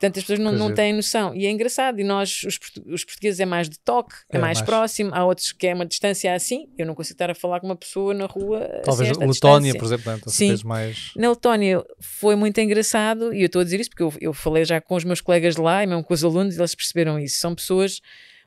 [0.00, 0.76] Portanto, as pessoas não, não giro.
[0.76, 1.34] têm noção.
[1.34, 2.00] E é engraçado.
[2.00, 4.66] E nós, os, os portugueses, é mais de toque, é, É, mais, mais.
[4.66, 5.10] próximo.
[5.12, 6.68] Há outros que é uma distância assim.
[6.78, 8.60] Eu não consigo estar a falar com uma pessoa na rua.
[8.82, 10.18] Talvez assim, a esta Letónia, por exemplo, né?
[10.28, 10.48] Sim.
[10.48, 11.12] Tens mais.
[11.14, 14.64] Na Letónia foi muito engraçado e eu estou a dizer isso porque eu, eu falei
[14.64, 17.18] já com os meus colegas de lá e mesmo com os alunos e eles perceberam
[17.18, 17.38] isso.
[17.38, 18.00] São pessoas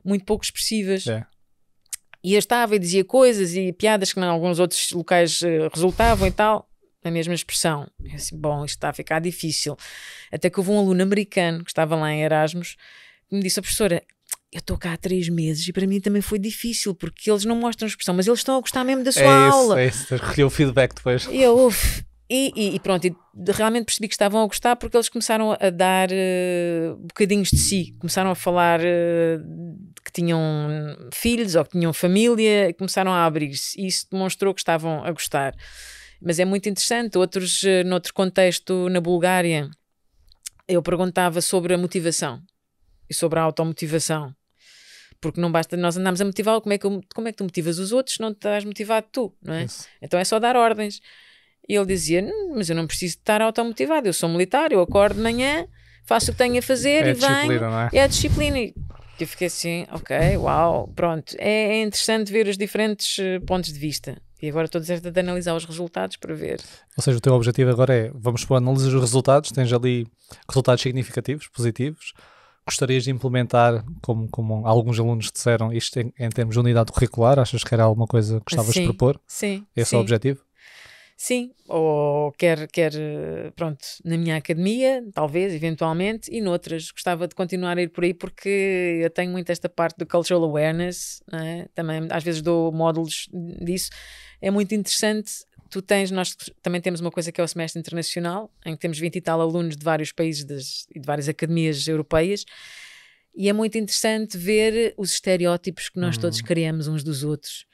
[0.04, 1.06] muito pouco expressivas.
[1.06, 1.24] É.
[2.24, 6.26] E eu estava e dizia coisas e piadas que em alguns outros locais eh, resultavam
[6.26, 6.68] e tal,
[7.04, 7.86] na mesma expressão.
[8.02, 9.76] Eu assim, bom, isto está a ficar difícil.
[10.32, 12.76] Até que houve um aluno americano que estava lá em Erasmus
[13.28, 14.02] que me disse, "Ó, professora,
[14.52, 17.56] eu estou cá há três meses e para mim também foi difícil porque eles não
[17.56, 19.80] mostram expressão, mas eles estão a gostar mesmo da sua É isso, aula.
[19.80, 20.14] é isso.
[20.14, 21.26] Recolher o feedback depois.
[21.30, 23.14] E eu, uf, e, e- e pronto, e
[23.52, 27.94] realmente percebi que estavam a gostar porque eles começaram a dar eh, bocadinhos de si,
[27.98, 29.38] começaram a falar eh,
[30.04, 30.40] que tinham
[31.12, 35.54] filhos ou que tinham família, começaram a abrir-se e isso demonstrou que estavam a gostar.
[36.20, 37.18] Mas é muito interessante.
[37.18, 39.70] Outros, eh, noutro contexto, na Bulgária,
[40.66, 42.40] eu perguntava sobre a motivação
[43.08, 44.34] e sobre a automotivação.
[45.20, 47.44] Porque não basta nós andarmos a motivar, como é que, eu- como é que tu
[47.44, 49.64] motivas os outros se não estás motivado tu, não é?
[49.64, 49.86] Isso.
[50.02, 51.00] Então é só dar ordens.
[51.68, 54.80] E ele dizia: "Hum, Mas eu não preciso de estar automotivado, eu sou militar, eu
[54.82, 55.66] acordo de manhã,
[56.04, 57.60] faço o que tenho a fazer É e a disciplina, venho.
[57.60, 57.88] não é?
[57.92, 58.58] É a disciplina.
[58.58, 58.74] E
[59.18, 61.34] eu fiquei assim, ok, uau, pronto.
[61.38, 64.20] É, é interessante ver os diferentes eh, pontos de vista.
[64.44, 66.60] E agora estou a dizer de analisar os resultados para ver.
[66.98, 70.06] Ou seja, o teu objetivo agora é, vamos para analisar os resultados, tens ali
[70.46, 72.12] resultados significativos, positivos.
[72.66, 77.38] Gostarias de implementar, como, como alguns alunos disseram, isto em, em termos de unidade curricular?
[77.38, 78.84] Achas que era alguma coisa que gostavas de Sim.
[78.84, 79.18] propor?
[79.26, 79.66] Sim.
[79.74, 79.96] Esse sim.
[79.96, 80.44] é o objetivo?
[81.16, 82.92] Sim, ou quer, quer,
[83.54, 86.90] pronto, na minha academia, talvez, eventualmente, e noutras.
[86.90, 90.42] Gostava de continuar a ir por aí porque eu tenho muito esta parte do cultural
[90.42, 91.68] awareness, é?
[91.74, 93.90] também às vezes dou módulos disso.
[94.46, 95.32] É muito interessante.
[95.70, 98.98] Tu tens, nós também temos uma coisa que é o semestre internacional, em que temos
[98.98, 102.44] 20 e tal alunos de vários países das, e de várias academias europeias,
[103.34, 107.66] e é muito interessante ver os estereótipos que nós todos criamos uns dos outros.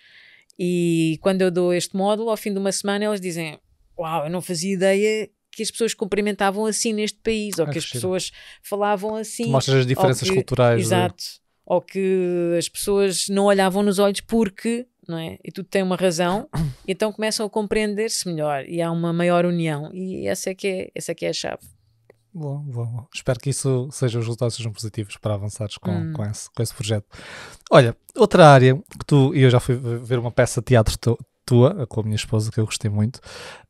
[0.59, 3.59] E quando eu dou este módulo, ao fim de uma semana, elas dizem:
[3.99, 7.79] Uau, eu não fazia ideia que as pessoas cumprimentavam assim neste país, ou Ah, que
[7.79, 8.31] as pessoas
[8.63, 9.45] falavam assim.
[9.45, 10.79] Tu mostras as diferenças que- culturais.
[10.79, 11.25] de- Exato.
[11.67, 15.39] Ou que as pessoas não olhavam nos olhos porque, não é?
[15.45, 16.49] E tudo tem uma razão,
[16.87, 19.91] e então começam a compreender-se melhor e há uma maior união.
[19.93, 21.63] E essa é que é, essa é, que é a chave.
[22.33, 23.07] Bom, bom, bom.
[23.13, 26.13] Espero que isso seja, os resultados sejam positivos para avançares com, Hum.
[26.13, 27.07] com, esse, com esse projeto.
[27.71, 31.19] Olha, outra área que tu, e eu já fui ver uma peça de teatro tu-
[31.45, 33.19] tua, com a minha esposa, que eu gostei muito,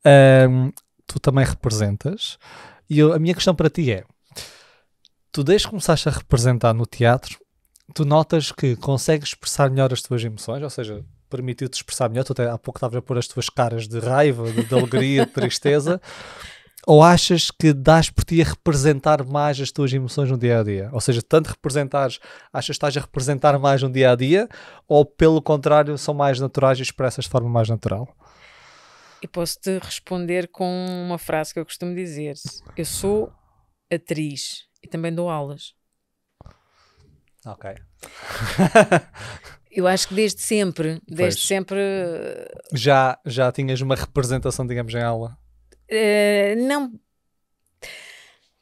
[0.05, 0.69] ahm,
[1.07, 2.37] tu também representas,
[2.87, 4.03] e eu- a minha questão para ti é,
[5.31, 7.39] tu desde que começaste a representar no teatro,
[7.95, 12.33] tu notas que consegues expressar melhor as tuas emoções, ou seja, permitiu-te expressar melhor, tu
[12.33, 15.31] até há pouco estavas a pôr as tuas caras de raiva, de, de alegria, de
[15.31, 15.99] tristeza,
[16.85, 20.63] ou achas que dás por ti a representar mais as tuas emoções no dia a
[20.63, 20.89] dia?
[20.91, 22.19] Ou seja, tanto representares,
[22.51, 24.49] achas que estás a representar mais no dia a dia,
[24.87, 28.07] ou pelo contrário, são mais naturais e expressas de forma mais natural?
[29.21, 32.35] E posso-te responder com uma frase que eu costumo dizer:
[32.75, 33.31] Eu sou
[33.91, 35.75] atriz e também dou aulas.
[37.45, 37.71] Ok.
[39.71, 41.47] Eu acho que desde sempre, desde Pois.
[41.47, 41.79] sempre,
[42.73, 45.37] Já, já tinhas uma representação, digamos, em aula?
[45.89, 46.91] eh, não.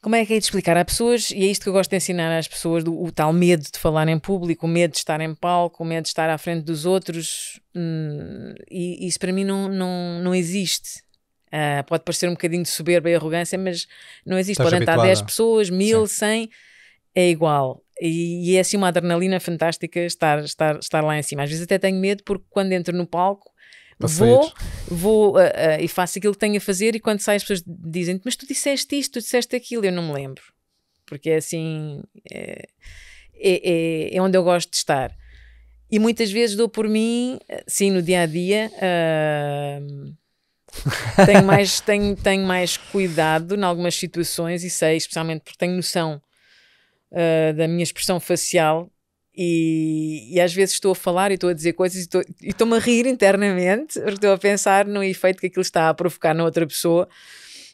[0.02, 0.78] Como é que é de explicar?
[0.78, 3.32] Há pessoas, e é isto que eu gosto de ensinar às pessoas: do, o tal
[3.32, 6.30] medo de falar em público, o medo de estar em palco, o medo de estar
[6.30, 11.02] à frente dos outros, hum, e isso para mim não, não, não existe.
[11.52, 13.86] Ah, pode parecer um bocadinho de soberba e arrogância, mas
[14.24, 14.52] não existe.
[14.52, 15.08] Estás Podem estar habituada.
[15.08, 16.48] 10 pessoas, mil, 100,
[17.14, 17.82] é igual.
[18.00, 21.42] E, e é assim uma adrenalina fantástica estar, estar, estar lá em cima.
[21.42, 23.50] Às vezes até tenho medo porque quando entro no palco
[24.08, 24.52] vou,
[24.88, 27.62] vou ah, ah, e faço aquilo que tenho a fazer e quando sai as pessoas
[27.66, 30.42] dizem mas tu disseste isto, tu disseste aquilo, eu não me lembro.
[31.04, 32.68] Porque é assim, é,
[33.34, 33.70] é,
[34.12, 35.14] é- é onde eu gosto de estar.
[35.90, 39.80] E muitas vezes dou por mim, sim, no dia a dia, ah,
[41.26, 46.22] tenho, mais, tenho, tenho mais cuidado em algumas situações e sei, especialmente porque tenho noção
[47.12, 48.90] ah, da minha expressão facial.
[49.34, 52.76] E, e às vezes estou a falar e estou a dizer coisas e estou- estou-me
[52.76, 56.44] a rir internamente, porque estou a pensar no efeito que aquilo está a provocar na
[56.44, 57.08] outra pessoa.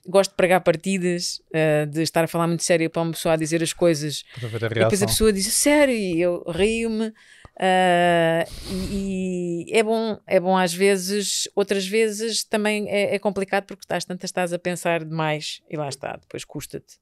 [0.07, 3.37] Gosto de pregar partidas, ah, de estar a falar muito sério para uma pessoa a
[3.37, 7.13] dizer as coisas a e depois a pessoa diz sério e eu rio-me.
[7.59, 13.65] ah, e, e é bom, é bom às vezes, outras vezes também é, é complicado
[13.65, 16.99] porque estás tantas estás a pensar demais e lá está, depois custa-te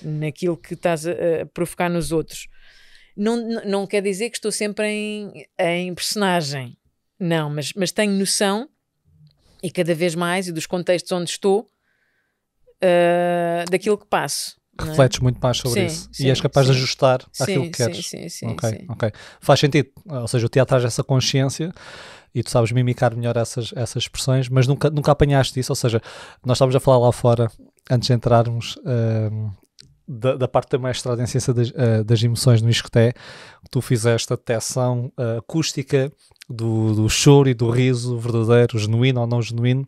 [0.00, 1.10] naquilo que estás a,
[1.42, 2.48] a provocar nos outros.
[3.16, 6.76] Não, não- quer dizer que estou sempre em, em personagem,
[7.20, 8.68] não, mas, mas tenho noção
[9.62, 11.68] e cada vez mais e dos contextos onde estou
[12.80, 14.56] ah, daquilo que passo.
[14.78, 14.84] é?
[14.84, 16.08] Refletes muito mais sobre Sim, isso.
[16.12, 16.78] sim, e és capaz de sim.
[16.78, 18.06] ajustar aquilo que queres.
[18.06, 18.86] sim, sim, sim, ok, sim.
[18.88, 19.12] ok.
[19.40, 19.90] Faz sentido.
[20.06, 21.72] Ou seja, o teatro traz essa consciência
[22.34, 25.70] e tu sabes mimicar melhor essas, essas expressões, mas nunca, nunca apanhaste isso.
[25.72, 26.00] Ou seja,
[26.44, 27.50] nós estávamos a falar lá fora,
[27.90, 29.50] antes de entrarmos, ahm,
[30.06, 34.32] da, da parte da mestrado em ciência das, ah, das emoções no que tu fizeste
[34.32, 36.12] a detecção ah, acústica
[36.48, 39.86] do, do choro e do riso verdadeiro, genuíno ou não genuíno,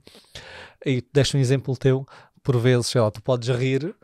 [0.85, 2.07] e deste um exemplo teu,
[2.42, 3.94] por vezes, sei lá, tu podes rir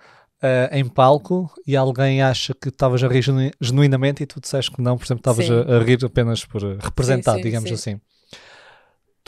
[0.42, 4.70] ah, em palco e alguém acha que estavas a rir genu- genuinamente e tu disseste
[4.70, 5.53] que não, por exemplo, estavas Sim.
[5.53, 7.75] a, a rir apenas por representar, sim, digamos sim.
[7.75, 8.01] assim.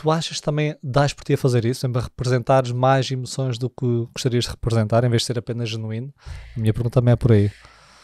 [0.03, 3.57] Tu achas que também dás por ti a fazer isso, sempre a representares mais emoções
[3.57, 6.13] do que gostarias de representar, em vez de ser apenas genuíno?
[6.57, 7.53] A minha pergunta também é por aí.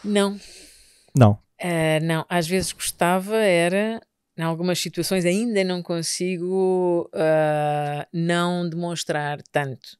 [0.01, 0.39] Não,
[1.13, 1.37] Não.
[1.61, 4.01] Ah, não, às vezes gostava, era,
[4.37, 9.97] em algumas situações ainda não consigo ah, não demonstrar tanto.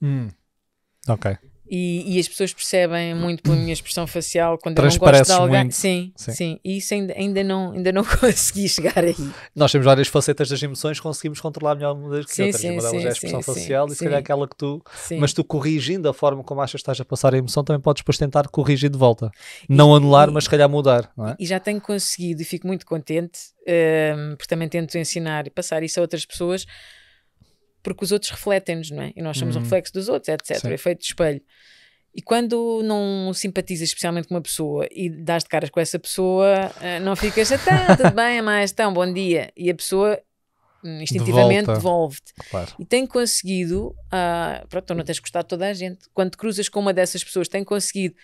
[1.05, 1.37] Ok.
[1.69, 5.31] E, e, as pessoas percebem muito pela minha expressão facial quando eu não gosto de
[5.31, 5.59] alguém.
[5.61, 5.75] Muito.
[5.75, 6.59] Sim, sim, sim.
[6.65, 9.15] E isso ainda, ainda, não, ainda não consegui chegar aí.
[9.55, 12.61] Nós temos várias facetas das emoções, conseguimos controlar melhor umas que sim, outras.
[12.61, 14.83] Sim, uma delas sim, é a expressão sim, facial e se calhar aquela que tu.
[15.19, 18.01] Mas tu corrigindo a forma como achas que estás a passar a emoção, também podes
[18.01, 19.29] depois tentar corrigir de volta.
[19.69, 21.11] Não e, anular, e, mas se calhar mudar.
[21.19, 21.35] É?
[21.39, 25.83] E já tenho conseguido e fico muito contente, um, porque também tento ensinar e passar
[25.83, 26.65] isso a outras pessoas
[27.81, 29.13] porque os outros refletem-nos, não é?
[29.15, 29.59] E nós somos hum.
[29.59, 30.63] o reflexo dos outros, etc.
[30.65, 31.41] O efeito de espelho.
[32.13, 36.71] E quando não simpatizas especialmente com uma pessoa e dás de caras com essa pessoa,
[36.81, 39.51] eh, não ficas, então, tudo bem, é mais, então, bom dia.
[39.55, 40.19] E a pessoa
[40.83, 42.33] hum, instintivamente devolve-te.
[42.49, 42.73] Claro.
[42.79, 46.09] E tem conseguido, uh, pronto, tu não tens gostado de toda a gente.
[46.13, 48.15] Quando cruzas com uma dessas pessoas, tem conseguido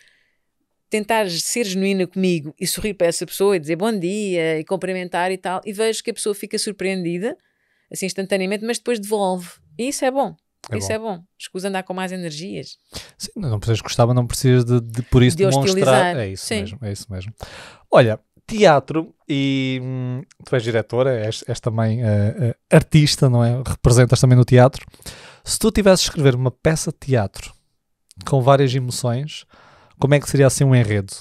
[0.89, 5.31] tentar ser genuína comigo e sorrir para essa pessoa e dizer bom dia e cumprimentar
[5.31, 5.61] e tal.
[5.63, 7.37] E vejo que a pessoa fica surpreendida,
[7.91, 9.49] assim instantaneamente, mas depois devolve.
[9.77, 10.35] E isso é bom.
[10.71, 10.93] É isso bom.
[10.93, 11.23] é bom.
[11.37, 12.77] Escusa andar com mais energias.
[13.17, 16.17] Sim, não precisas gostar, mas não precisas de, de por isso de demonstrar.
[16.17, 16.61] É isso Sim.
[16.61, 17.33] mesmo, é isso mesmo.
[17.91, 23.61] Olha, teatro e hum, tu és diretora, és, és também uh, uh, artista, não é?
[23.65, 24.85] Representas também no teatro.
[25.43, 27.53] Se tu tivesses de escrever uma peça de teatro
[28.25, 29.45] com várias emoções,
[29.99, 31.13] como é que seria assim um enredo?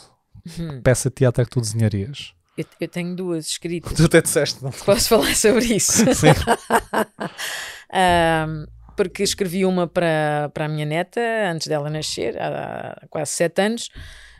[0.59, 0.81] Hum.
[0.83, 2.35] Peça de teatro é que tu desenharias?
[2.57, 3.93] Eu, eu tenho duas escritas.
[3.93, 4.71] Tu até disseste, não?
[4.71, 6.05] Posso falar sobre isso?
[6.15, 6.29] Sim.
[7.93, 13.61] um, porque escrevi uma para, para a minha neta, antes dela nascer, há quase sete
[13.61, 13.89] anos,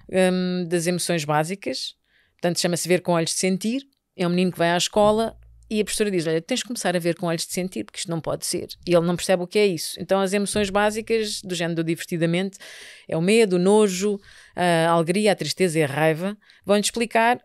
[0.09, 1.95] um, das emoções básicas.
[2.35, 3.83] Portanto, chama-se Ver com Olhos de Sentir.
[4.17, 5.37] É um menino que vai à escola
[5.69, 7.99] e a professora diz: Olha, tens de começar a ver com olhos de sentir, porque
[7.99, 8.69] isto não pode ser.
[8.87, 9.97] E ele não percebe o que é isso.
[9.99, 12.59] Então, as emoções básicas, do género do divertidamente,
[13.09, 14.21] é o medo, o nojo,
[14.55, 17.41] a alegria, a tristeza e a raiva, vão-lhe explicar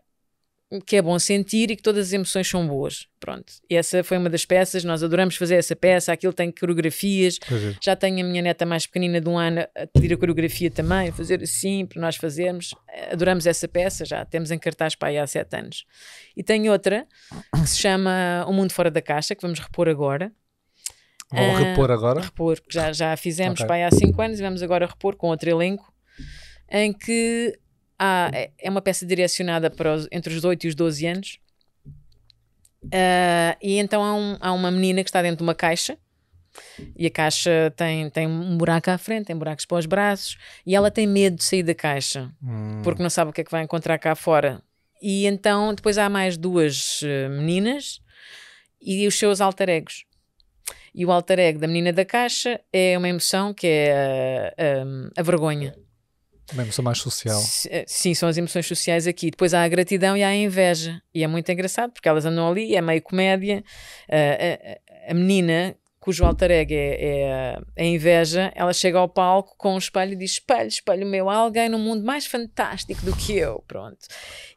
[0.86, 3.08] que é bom sentir e que todas as emoções são boas.
[3.18, 3.52] Pronto.
[3.68, 7.40] E essa foi uma das peças, nós adoramos fazer essa peça, aquilo tem coreografias.
[7.50, 7.74] É.
[7.82, 11.10] Já tenho a minha neta mais pequenina de um ano a pedir a coreografia também,
[11.10, 12.72] fazer assim, para nós fazermos.
[13.10, 15.84] Adoramos essa peça, já temos em cartaz para aí há sete anos.
[16.36, 17.04] E tenho outra
[17.52, 20.30] que se chama O Mundo Fora da Caixa, que vamos repor agora.
[21.32, 22.20] Vamos uh, repor agora?
[22.20, 23.66] Repor, já, já fizemos okay.
[23.66, 25.92] para aí há cinco anos e vamos agora repor com outro elenco,
[26.70, 27.58] em que
[28.00, 31.38] há, é, é uma peça direcionada para os, entre os 8 e os 12 anos.
[32.84, 35.98] Uh, e então há, um, há, uma menina que está dentro de uma caixa
[36.96, 40.74] e a caixa tem, tem um buraco à frente, tem buracos para os braços e
[40.74, 42.80] ela tem medo de sair da caixa hum.
[42.82, 44.62] porque não sabe o que é que vai encontrar cá fora.
[45.02, 48.00] E então depois há mais duas uh, meninas
[48.80, 50.06] e os seus alter egos.
[50.94, 54.54] E o alter ego da menina da caixa é uma emoção que é
[55.16, 55.74] a, a vergonha.
[56.52, 57.40] Uma emoção mais social.
[57.68, 59.30] Eh, sim, são as emoções sociais aqui.
[59.30, 61.00] Depois há a gratidão e há a inveja.
[61.14, 63.62] E é muito engraçado porque elas andam ali, é meio comédia.
[64.08, 69.54] Uh, a, a, menina, cujo alter ego é, é, a inveja, ela chega ao palco
[69.56, 73.14] com um espelho e diz: Espelho, espelho meu, há alguém no mundo mais fantástico do
[73.14, 73.62] que eu.
[73.68, 73.98] Pronto.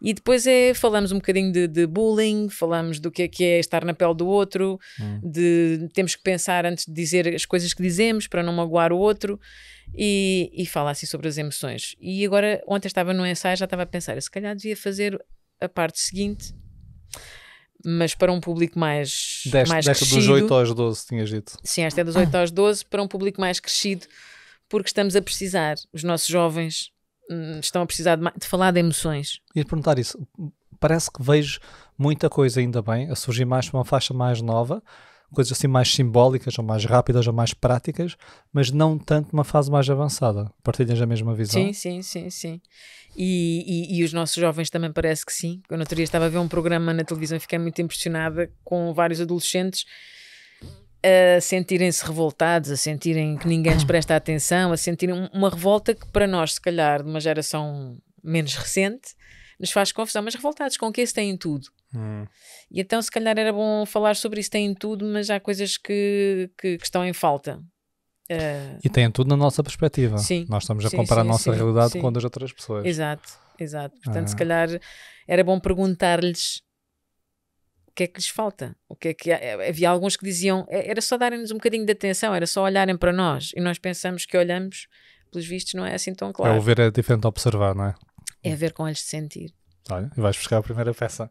[0.02, 3.60] E depois é, falamos um bocadinho de, de bullying, falamos do que é, que é
[3.60, 5.20] estar na pele do outro, hum.
[5.24, 8.98] de temos que pensar antes de dizer as coisas que dizemos para não magoar o
[8.98, 9.40] outro
[9.96, 11.96] e, e fala assim sobre as emoções.
[12.00, 15.24] E agora, ontem estava no ensaio, já estava a pensar, se calhar devia fazer
[15.62, 16.54] a parte seguinte,
[17.86, 20.22] mas para um público mais, deste, mais desta crescido.
[20.22, 21.58] dos 8 aos 12, tinhas dito.
[21.64, 24.08] Sim, esta é dos 8 aos 12, para um público mais crescido,
[24.70, 26.92] porque estamos a precisar, os nossos jovens
[27.30, 29.42] hum, estão a precisar de, de falar de emoções.
[29.56, 30.18] E perguntar isso,
[30.80, 31.60] parece que vejo
[31.98, 34.82] muita coisa ainda bem a surgir mais para uma faixa mais nova,
[35.34, 38.16] coisas assim mais simbólicas, ou mais rápidas, ou mais práticas,
[38.52, 40.52] mas não tanto uma fase mais avançada.
[40.64, 41.62] Partilhas a mesma visão?
[41.62, 42.62] Sim, sim, sim, sim.
[43.16, 45.62] E, e, e, os nossos jovens também parece que sim.
[45.70, 48.50] Eu no outro dia estava a ver um programa na televisão e fiquei muito impressionada
[48.64, 49.86] com vários adolescentes
[51.04, 56.08] a sentirem-se revoltados, a sentirem que ninguém lhes presta atenção, a sentirem uma revolta que
[56.08, 59.14] para nós, se calhar, de uma geração menos recente,
[59.60, 61.68] nos faz confusão, mas revoltados com o que esse têm tudo.
[61.96, 62.26] Hum.
[62.72, 64.50] E então, se calhar, era bom falar sobre isso.
[64.50, 67.62] Tem tudo, mas há coisas que, que, que estão em falta.
[68.32, 68.80] Uh...
[68.84, 70.18] E tem tudo na nossa perspectiva.
[70.18, 70.46] Sim.
[70.50, 72.86] Nós estamos a sim, comparar sim, a nossa sim, realidade com a das outras pessoas.
[72.86, 73.30] Exato,
[73.60, 73.96] exato.
[74.04, 74.70] Portanto, se calhar
[75.28, 76.62] era bom perguntar-lhes
[77.88, 78.76] o que é que lhes falta.
[78.90, 81.92] O que é que havia alguns que diziam é, era só darem-nos um bocadinho de
[81.92, 84.88] atenção, era só olharem para nós e nós pensamos que olhamos,
[85.32, 86.56] pelos vistos, não é assim tão claro.
[86.56, 87.96] É o ver é diferente de observar, não é?
[88.44, 89.54] É ver com olhos de sentir.
[89.90, 91.30] Olha, e vais buscar a primeira peça.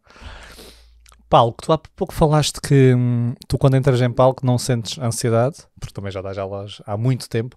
[1.28, 5.56] Palco, tu há pouco falaste que hum, tu quando entras em palco não sentes ansiedade,
[5.80, 7.56] porque também já dás aulas há muito tempo,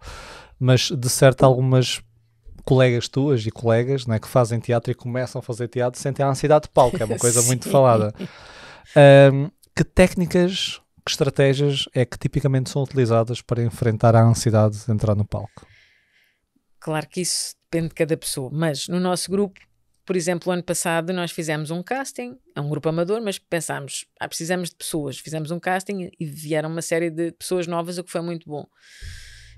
[0.57, 2.01] mas de certo algumas
[2.63, 6.29] colegas tuas e colegas né, que fazem teatro e começam a fazer teatro sentem a
[6.29, 8.13] ansiedade de palco, é uma coisa muito falada.
[9.33, 14.91] Um, que técnicas, que estratégias é que tipicamente são utilizadas para enfrentar a ansiedade de
[14.91, 15.67] entrar no palco?
[16.79, 19.59] Claro que isso depende de cada pessoa, mas no nosso grupo,
[20.05, 24.27] por exemplo, ano passado nós fizemos um casting, é um grupo amador, mas pensámos, ah,
[24.27, 25.17] precisamos de pessoas.
[25.17, 28.65] Fizemos um casting e vieram uma série de pessoas novas, o que foi muito bom.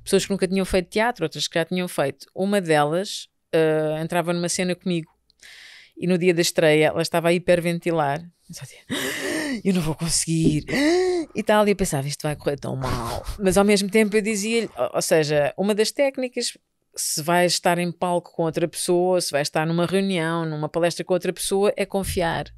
[0.03, 2.27] Pessoas que nunca tinham feito teatro, outras que já tinham feito.
[2.33, 5.11] Uma delas uh, entrava numa cena comigo
[5.97, 8.23] e no dia da estreia ela estava a hiperventilar.
[9.63, 10.65] Eu não vou conseguir.
[11.35, 13.25] E tal, e eu pensava, isto vai correr tão mal.
[13.39, 16.57] Mas ao mesmo tempo eu dizia-lhe, ou seja, uma das técnicas
[16.97, 21.05] se vais estar em palco com outra pessoa, se vais estar numa reunião, numa palestra
[21.05, 22.51] com outra pessoa, é confiar.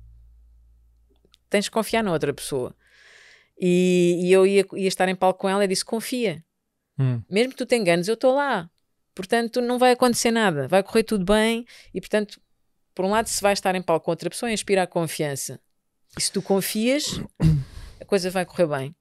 [1.49, 2.75] Tens que confiar na outra pessoa.
[3.60, 6.43] E, e eu ia, ia, estar em palco com ela e disse: confia.
[6.97, 7.21] Hum.
[7.30, 8.69] Mesmo que tu te enganes, eu estou lá.
[9.13, 10.67] Portanto, não vai acontecer nada.
[10.67, 11.65] Vai correr tudo bem.
[11.93, 12.39] E, portanto,
[12.95, 15.60] por um lado, se vais estar em palco com outra pessoa, inspira a confiança.
[16.17, 17.19] E se tu confias,
[17.99, 18.95] a coisa vai correr bem.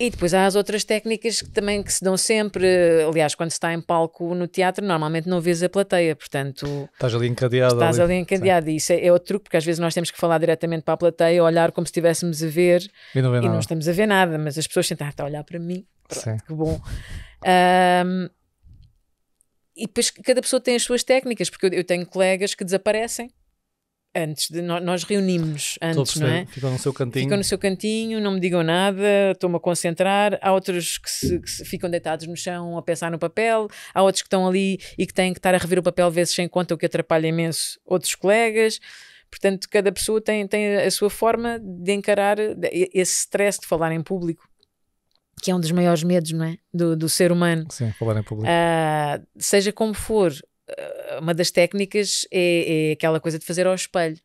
[0.00, 2.66] E depois há as outras técnicas que também que se dão sempre.
[3.02, 6.88] Aliás, quando se está em palco no teatro, normalmente não vês a plateia, portanto.
[6.92, 7.74] Estás ali encadeado.
[7.74, 8.70] Estás ali, ali encadeado.
[8.70, 10.94] E isso é, é, outro truque, porque às vezes nós temos que falar diretamente para
[10.94, 14.06] a plateia, olhar como se estivéssemos a ver e não, e não estamos a ver
[14.06, 15.84] nada, mas as pessoas sentem, ah, a olhar para mim.
[16.08, 16.80] Pronto, que bom.
[17.44, 18.28] Um,
[19.76, 23.30] e depois cada pessoa tem as suas técnicas, porque eu, eu tenho colegas que desaparecem
[24.14, 26.46] antes de nós, nós reunimos antes, não é?
[26.46, 27.24] Ficam no seu cantinho.
[27.24, 30.38] Ficam no seu cantinho, não me digam nada, estou-me a concentrar.
[30.42, 34.02] Há outros que, se, que se ficam deitados no chão a pensar no papel, há
[34.02, 36.48] outros que estão ali e que têm que estar a rever o papel vezes sem
[36.48, 38.80] conta, o que atrapalha imenso outros colegas.
[39.30, 42.38] Portanto, cada pessoa tem, tem a sua forma de encarar
[42.72, 44.48] esse stress de falar em público.
[45.40, 46.56] Que é um dos maiores medos, não é?
[46.74, 47.66] Do, do ser humano.
[47.70, 48.50] Sim, falar em público.
[48.50, 50.32] Uh, seja como for,
[51.20, 54.18] uma das técnicas é, é, aquela coisa de fazer ao espelho.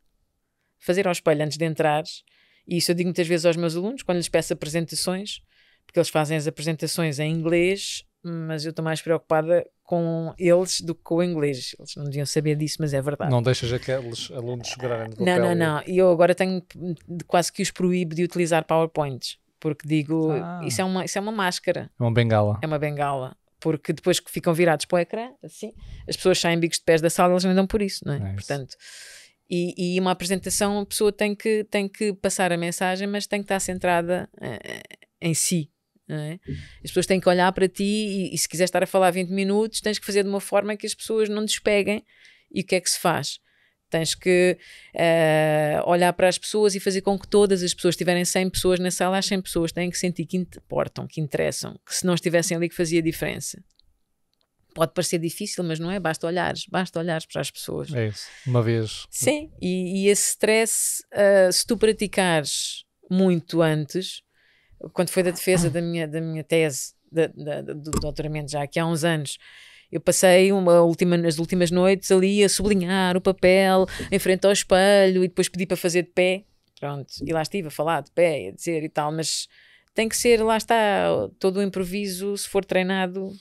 [0.80, 2.24] Fazer ao espelho antes de entrares.
[2.68, 5.42] E isso eu digo muitas vezes aos meus alunos, quando lhes peço apresentações,
[5.86, 10.96] porque eles fazem as apresentações em inglês, mas eu estou mais preocupada com eles do
[10.96, 11.76] que com o inglês.
[11.78, 13.30] Eles não deviam saber disso, mas é verdade.
[13.30, 15.40] Não deixas aqueles alunos segurarem de papel?
[15.40, 15.84] Não, não, não.
[15.86, 16.64] E eu agora tenho
[17.28, 20.62] quase que os proíbo de utilizar PowerPoints, porque digo, ah.
[20.64, 21.92] isso, é uma, isso é uma máscara.
[22.00, 22.60] É uma bengala.
[22.62, 25.72] É uma bengala porque depois que ficam virados para o ecrã, assim,
[26.06, 28.18] as pessoas saem bicos de pés da sala, eles não dão por isso, não é?
[28.18, 28.76] é Portanto,
[29.50, 33.40] e, e, uma apresentação, a pessoa tem que, tem que passar a mensagem, mas tem
[33.40, 35.70] que estar centrada uh, em si.
[36.10, 36.38] É?
[36.84, 39.30] As pessoas têm que olhar para ti e, e, se quiser estar a falar 20
[39.30, 42.04] minutos, tens que fazer de uma forma que as pessoas não despeguem.
[42.52, 43.40] E o que é que se faz?
[43.94, 44.58] Tens que
[44.96, 48.80] uh, olhar para as pessoas e fazer com que todas as pessoas, tiverem 100 pessoas
[48.80, 52.16] na sala, as 100 pessoas têm que sentir que importam, que interessam, que se não
[52.16, 53.64] estivessem ali que fazia diferença.
[54.74, 56.00] Pode parecer difícil, mas não é?
[56.00, 57.94] Basta olhares, basta olhares para as pessoas.
[57.94, 59.06] É isso, uma vez.
[59.12, 64.24] Sim, e, e esse stress, uh, se tu praticares muito antes,
[64.92, 68.80] quando foi da defesa da minha, da minha tese, da, da, do doutoramento já aqui
[68.80, 69.38] há uns anos,
[69.94, 74.52] eu passei uma última, as últimas noites ali a sublinhar o papel em frente ao
[74.52, 76.44] espelho e depois pedi para fazer de pé.
[76.80, 79.48] Pronto, e lá estive a falar de pé, a dizer e tal, mas
[79.94, 83.32] tem que ser, lá está, todo o improviso, se for treinado,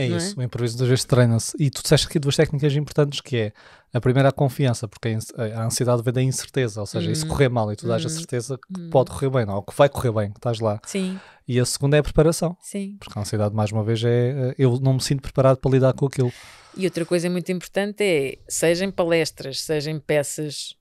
[0.00, 0.42] é isso, é?
[0.42, 1.56] o improviso das vezes treina-se.
[1.58, 3.52] E tu disseste aqui duas técnicas importantes, que é
[3.92, 7.12] a primeira a confiança, porque a ansiedade vem da incerteza, ou seja, hum.
[7.12, 8.06] e se correr mal e tu dás hum.
[8.06, 8.90] a certeza que hum.
[8.90, 10.80] pode correr bem, não, ou que vai correr bem, que estás lá.
[10.86, 11.18] Sim.
[11.46, 12.56] E a segunda é a preparação.
[12.60, 12.96] Sim.
[13.00, 16.06] Porque a ansiedade, mais uma vez, é eu não me sinto preparado para lidar com
[16.06, 16.32] aquilo.
[16.76, 20.76] E outra coisa muito importante é, sejam palestras, sejam peças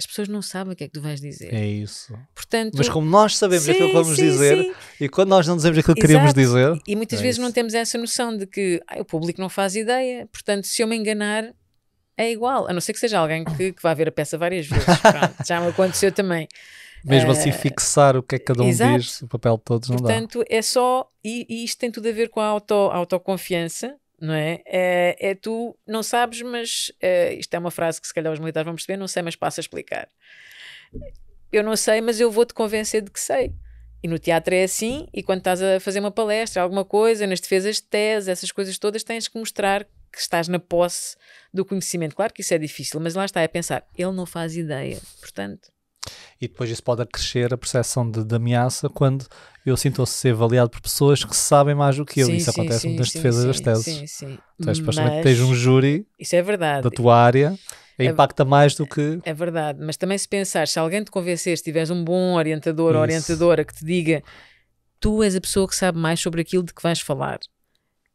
[0.00, 1.52] as pessoas não sabem o que é que tu vais dizer.
[1.52, 2.18] É isso.
[2.34, 4.74] Portanto, Mas como nós sabemos sim, aquilo que vamos sim, dizer sim.
[4.98, 6.80] e quando nós não dizemos aquilo que queríamos dizer.
[6.88, 7.42] E muitas é vezes isso.
[7.44, 10.26] não temos essa noção de que ah, o público não faz ideia.
[10.32, 11.52] Portanto, se eu me enganar,
[12.16, 12.66] é igual.
[12.66, 14.86] A não ser que seja alguém que, que vá ver a peça várias vezes.
[15.02, 16.48] Pronto, já me aconteceu também.
[17.04, 18.98] Mesmo uh, assim, fixar o que é que cada um exato.
[18.98, 20.28] diz, o papel de todos não Portanto, dá.
[20.28, 21.10] Portanto, é só.
[21.22, 24.62] E, e, isto tem tudo a ver com a auto, autoconfiança não é?
[24.66, 25.16] é?
[25.18, 28.66] É, tu não sabes, mas é, isto é uma frase que se calhar os militares
[28.66, 30.08] vão perceber, não sei, mas passa a explicar.
[31.50, 33.52] Eu não sei, mas eu vou-te convencer de que sei.
[34.02, 37.40] E no teatro é assim, e quando estás a fazer uma palestra, alguma coisa, nas
[37.40, 41.16] defesas de tese, essas coisas todas, tens que mostrar que estás na posse
[41.52, 42.16] do conhecimento.
[42.16, 45.70] Claro que isso é difícil, mas lá está, é pensar, ele não faz ideia, portanto.
[46.40, 49.26] E depois isso pode acrescer a percepção de, de ameaça quando
[49.64, 52.26] eu sinto-se ser avaliado por pessoas que sabem mais do que eu.
[52.26, 53.84] Sim, isso sim, acontece sim, nas defesas das teses.
[53.84, 54.38] Sim, sim.
[54.58, 55.24] Então, supostamente mas...
[55.24, 56.82] tens um júri isso é verdade.
[56.82, 57.58] da tua área
[57.98, 59.20] é, impacta mais do que.
[59.24, 62.94] É verdade, mas também se pensar, se alguém te convencer, se tiveres um bom orientador
[62.94, 64.22] ou orientadora que te diga
[64.98, 67.40] tu és a pessoa que sabe mais sobre aquilo de que vais falar.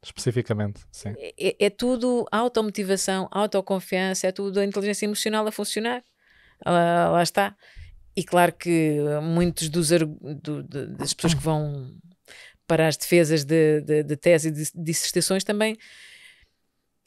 [0.03, 1.13] Especificamente, sim.
[1.17, 6.03] É, é, é tudo automotivação, autoconfiança, é tudo a inteligência emocional a funcionar.
[6.63, 7.55] Lá, lá está.
[8.15, 11.95] E claro que muitos dos do, de, das pessoas que vão
[12.67, 15.77] para as defesas de, de, de tese e de dissertações também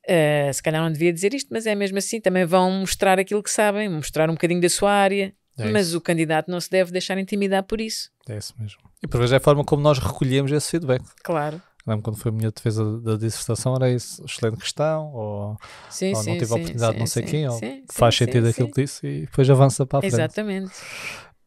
[0.09, 2.18] Uh, se calhar não devia dizer isto, mas é mesmo assim.
[2.18, 5.34] Também vão mostrar aquilo que sabem, mostrar um bocadinho da sua área.
[5.59, 8.11] É mas o candidato não se deve deixar intimidar por isso.
[8.28, 8.80] É isso mesmo.
[9.03, 11.03] E por vezes é a forma como nós recolhemos esse feedback.
[11.22, 11.61] Claro.
[11.89, 15.57] Lembro quando foi a minha defesa da dissertação, era isso, excelente questão, ou,
[15.89, 17.84] Sim, ou sim, não tive sim, a oportunidade de não sei sim, quem, ou sim,
[17.91, 18.72] faz sim, sentido sim, aquilo sim.
[18.74, 20.14] que disse e depois avança para a frente.
[20.14, 20.72] Exatamente.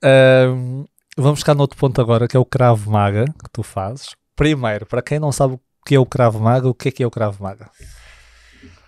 [0.03, 0.85] Ahm,
[1.15, 4.15] vamos ficar no outro ponto agora, que é o Cravo Maga, que tu fazes.
[4.35, 7.03] Primeiro, para quem não sabe o que é o Cravo Maga, o que é que
[7.03, 7.69] é o Cravo Maga?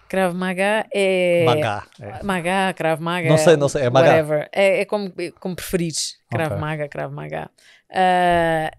[0.10, 1.44] Krav Maga é.
[1.46, 1.84] Maga.
[2.00, 2.24] é.
[2.24, 3.30] Maga, Krav Maga.
[3.30, 4.10] Não sei, não sei, é Maga.
[4.10, 4.50] Whatever.
[4.52, 6.18] É, é como, como preferires.
[6.32, 6.62] Krav Ok.
[6.62, 7.50] Maga, Krav Maga.
[7.92, 8.72] Ah,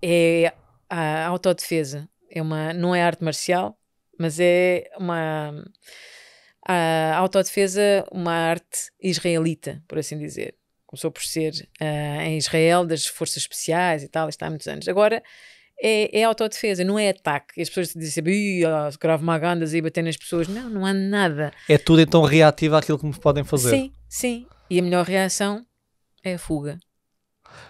[0.00, 0.52] é
[0.88, 2.08] a autodefesa.
[2.30, 3.78] É uma, não é arte marcial,
[4.18, 5.52] mas é uma.
[6.66, 10.54] A autodefesa, uma arte israelita, por assim dizer.
[10.86, 14.88] Começou por ser ah, em Israel, das forças especiais e tal, isto há muitos anos.
[14.88, 15.22] Agora
[15.80, 17.58] é, é autodefesa, não é ataque.
[17.58, 20.48] E as pessoas dizem sempre, "Ih, ah, Krav Maga andas aí bater nas pessoas.
[20.48, 21.52] Não, não há nada.
[21.68, 23.70] É tudo então reativo àquilo que me podem fazer.
[23.70, 24.46] Sim, sim.
[24.68, 25.64] E a melhor reação
[26.22, 26.78] é a fuga.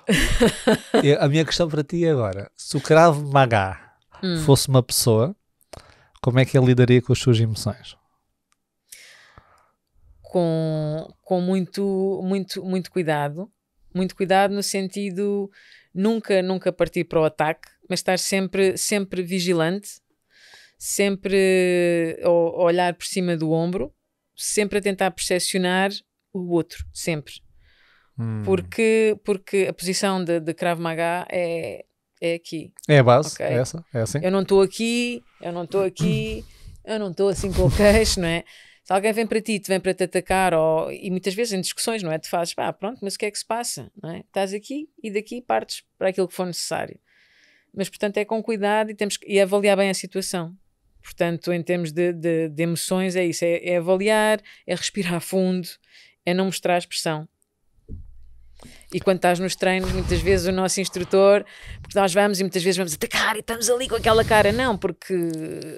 [1.20, 3.89] A minha questão para ti é agora, se o Cravo Maga
[4.22, 4.39] Hum.
[4.45, 5.37] fosse uma pessoa,
[6.20, 7.97] como é que ele lidaria com as suas emoções?
[10.22, 13.51] Com, com muito, muito, muito cuidado.
[13.95, 15.51] Muito cuidado no sentido
[15.95, 20.01] nunca, nunca partir para o ataque, mas estar sempre, sempre vigilante,
[20.76, 23.93] sempre a olhar por cima do ombro,
[24.37, 25.91] sempre a tentar percepcionar
[26.33, 27.35] o outro, sempre.
[28.19, 28.43] Hum.
[28.45, 31.85] Porque, porque a posição de, de Krav Maga é,
[32.21, 32.73] é aqui.
[32.89, 33.35] É a base?
[33.35, 33.47] Ok.
[33.47, 33.85] É essa?
[33.95, 34.19] É assim?
[34.23, 36.45] Eu não estou aqui, eu não estou aqui,
[36.85, 38.45] eu não estou assim com o queixo, não é?
[38.83, 41.61] Se alguém vem para ti, te vem para te atacar, ou, e muitas vezes em
[41.61, 42.19] discussões, não é?
[42.19, 43.93] Tu fazes, pá, pronto, mas o que é que se passa?
[44.03, 44.21] Não é?
[44.21, 46.99] Estás aqui e daqui partes para aquilo que for necessário.
[47.75, 50.57] Mas, portanto, é com cuidado e, temos que, e avaliar bem a situação.
[51.03, 55.69] Portanto, em termos de, de, de emoções, é isso: é, é avaliar, é respirar fundo,
[56.25, 57.29] é não mostrar a expressão.
[58.93, 61.45] E quando estás nos treinos, muitas vezes o nosso instrutor,
[61.82, 64.51] porque nós vamos e muitas vezes vamos atacar e estamos ali com aquela cara.
[64.51, 65.14] Não, porque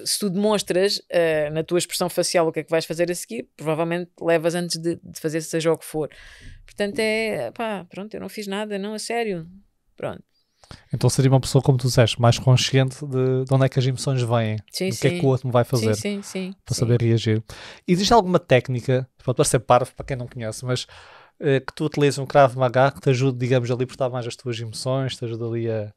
[0.04, 3.14] se tu demonstras eh, na tua expressão facial o que é que vais fazer a
[3.14, 6.08] seguir, provavelmente levas antes de, de fazer seja o que for.
[6.64, 9.46] Portanto, é pá, pronto, eu não fiz nada, não, a sério.
[9.96, 10.22] Pronto.
[10.92, 13.86] Então seria uma pessoa, como tu disseste, mais consciente de, de onde é que as
[13.86, 15.94] emoções vêm, Sim, o que é que o outro me vai fazer.
[15.94, 16.54] Sim, sim, sim.
[16.64, 17.42] para saber reagir.
[17.88, 20.86] Existe alguma técnica, pode parecer parvo para quem não conhece, mas
[21.40, 24.36] eh, que tu utilizes um Krav Maga que te ajude, digamos, a libertar mais as
[24.36, 25.92] tuas emoções, te ajude ali a,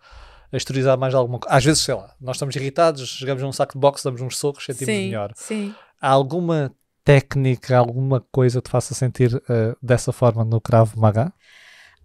[0.52, 1.56] a exteriorizar mais alguma coisa.
[1.56, 4.38] Às vezes, sei lá, nós estamos irritados, chegamos a um saco de boxe, damos uns
[4.38, 5.32] socos, sentimos sim, melhor.
[5.36, 5.74] Sim.
[6.02, 6.74] Há alguma
[7.04, 11.34] técnica, alguma coisa que te faça sentir eh, dessa forma no Krav Maga?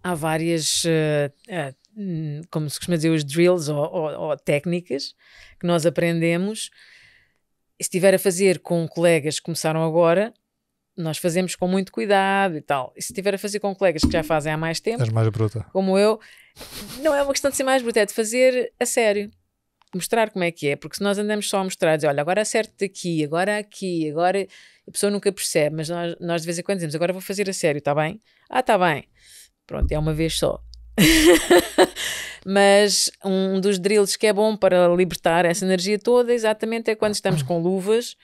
[0.01, 0.83] há várias,
[1.95, 5.13] hum, como se costuma dizer, os drills ou, ou- ou técnicas
[5.59, 6.69] que nós aprendemos.
[7.77, 10.33] Se estiver a fazer com colegas que começaram agora,
[11.01, 12.93] nós fazemos com muito cuidado e tal.
[12.95, 15.27] E se estiver a fazer com colegas que já fazem há mais tempo, És mais
[15.29, 15.65] bruta.
[15.71, 16.19] como eu,
[17.01, 19.31] não é uma questão de ser mais bruto, é de fazer a sério.
[19.95, 22.41] Mostrar como é que é, porque se nós andamos só a mostrar, dizer, olha, agora
[22.41, 24.45] acerto aqui, agora aqui, agora
[24.87, 27.49] a pessoa nunca percebe, mas nós, nós de vez em quando dizemos, agora vou fazer
[27.49, 28.21] a sério, está bem?
[28.47, 29.05] Ah, está bem.
[29.65, 30.61] Pronto, é uma vez só.
[32.45, 37.13] mas um dos drills que é bom para libertar essa energia toda, exatamente, é quando
[37.13, 38.15] estamos com luvas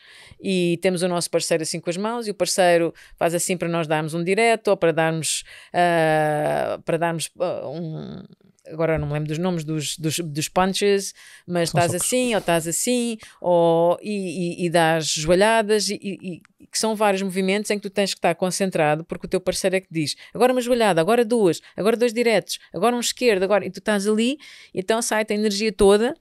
[0.42, 3.68] e temos o nosso parceiro assim com as mãos e o parceiro faz assim para
[3.68, 8.24] nós darmos um direto ou para darmos ah, para darmos ah, um
[8.68, 11.14] agora não me lembro dos nomes dos, dos, dos punches,
[11.48, 12.06] mas São estás socos.
[12.06, 16.42] assim ou estás assim ou, e, e, e dás joelhadas e, e-
[16.72, 19.76] que são vários movimentos em que tu tens que estar concentrado porque o teu parceiro
[19.76, 23.66] é que diz agora uma joelhada, agora duas, agora dois diretos, agora um esquerdo, agora
[23.66, 24.38] e tu estás ali,
[24.74, 26.14] então sai-te a energia toda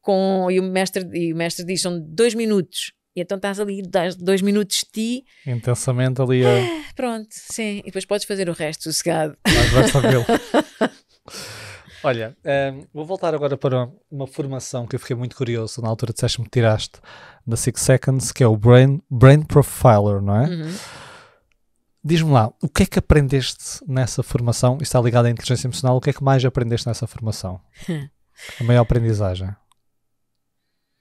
[0.00, 3.80] com, e, o mestre, e o mestre diz são dois minutos e então estás ali,
[3.80, 4.90] dás dois minutos de
[5.20, 6.66] ti, Intensamente ali a
[6.96, 9.36] pronto, sim, e depois podes fazer o resto sossegado.
[9.46, 10.24] mais mais tranquilo.
[12.04, 16.12] Olha, ehm, vou voltar agora para uma formação que eu fiquei muito curioso na altura
[16.12, 17.00] disseste-me que tiraste
[17.46, 20.48] da Six Seconds, que é o Brain, Brain Profiler, não é?
[20.48, 20.76] Uhum.
[22.04, 24.74] Diz-me lá, o que é que aprendeste nessa formação?
[24.74, 27.58] Isto está ligado à inteligência emocional, o que é que mais aprendeste nessa formação?
[28.60, 29.48] A maior aprendizagem.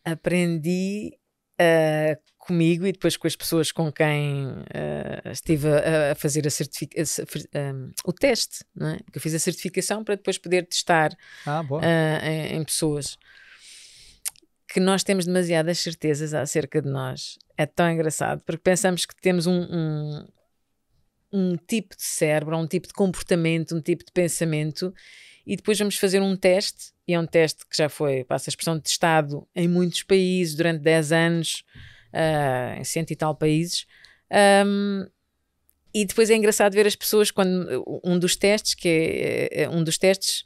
[0.05, 1.17] aprendi
[1.59, 6.49] ah, comigo e depois com as pessoas com quem ah, estive a, a fazer a
[6.49, 6.67] cer-
[7.55, 8.97] ah, o teste, não é?
[9.03, 11.15] Porque eu fiz a certificação para depois poder testar
[11.45, 11.63] Ah,
[12.21, 13.17] ah, em, em pessoas
[14.67, 17.37] que nós temos demasiadas certezas acerca de nós.
[17.57, 20.27] É tão engraçado porque pensamos que temos um, um,
[21.31, 24.93] um tipo de cérebro, um tipo de comportamento, um tipo de pensamento
[25.45, 28.51] e depois vamos fazer um teste e é um teste que já foi, passa a
[28.51, 31.63] expressão, testado em muitos países durante 10 anos
[32.13, 33.85] uh, em cento e tal países.
[34.65, 35.05] Um,
[35.93, 39.83] e depois é engraçado ver as pessoas quando um dos testes, que é, é um
[39.83, 40.43] dos testes,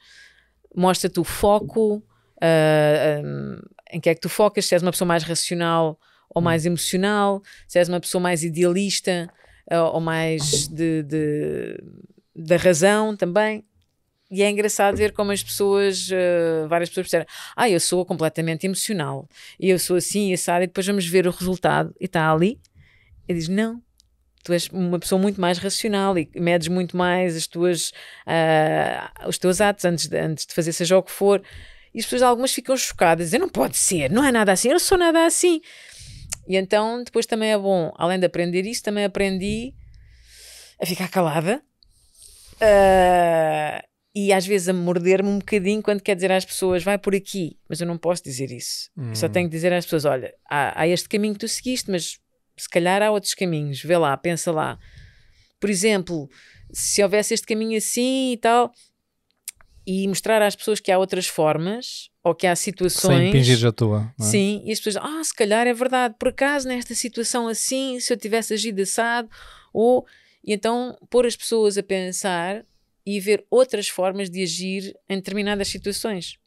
[0.76, 3.60] mostra-te o foco, uh, um,
[3.92, 6.00] em que é que tu focas, se és uma pessoa mais racional
[6.30, 9.32] ou mais emocional, se és uma pessoa mais idealista
[9.72, 11.82] uh, ou mais de, de,
[12.36, 13.66] da razão também.
[14.30, 17.26] E é engraçado ver como as pessoas, uh, várias pessoas disseram,
[17.56, 21.32] ah, eu sou completamente emocional, e eu sou assim, assado, e depois vamos ver o
[21.32, 22.60] resultado, e está ali,
[23.28, 23.82] e diz, não,
[24.44, 27.92] tu és uma pessoa muito mais racional e medes muito mais as tuas,
[28.26, 31.42] uh, os teus atos antes de, antes de fazer seja o que for.
[31.94, 34.74] E as pessoas, algumas ficam chocadas, dizem, não pode ser, não é nada assim, eu
[34.74, 35.62] não sou nada assim.
[36.48, 39.74] E então, depois também é bom, além de aprender isso, também aprendi
[40.82, 41.62] a ficar calada.
[42.62, 43.87] Uh,
[44.18, 47.56] e às vezes a morder-me um bocadinho quando quer dizer às pessoas vai por aqui,
[47.70, 48.90] mas eu não posso dizer isso.
[48.98, 49.14] Hum.
[49.14, 52.18] Só tenho que dizer às pessoas: olha, há, há, este caminho que tu seguiste, mas
[52.58, 54.80] se calhar há outros caminhos, vê lá, pensa lá.
[55.60, 56.28] Por exemplo,
[56.74, 58.72] se houvesse este caminho assim e tal,
[59.86, 63.20] e mostrar às pessoas que há outras formas ou que há situações.
[63.20, 64.12] Sem impingir a tua.
[64.20, 64.24] É?
[64.24, 68.12] Sim, e as pessoas, ah, se calhar é verdade, por acaso nesta situação assim, se
[68.12, 69.30] eu tivesse agido assado,
[69.72, 70.08] ou.
[70.44, 72.66] E então pôr as pessoas a pensar
[73.08, 76.38] e ver outras formas de agir em determinadas situações.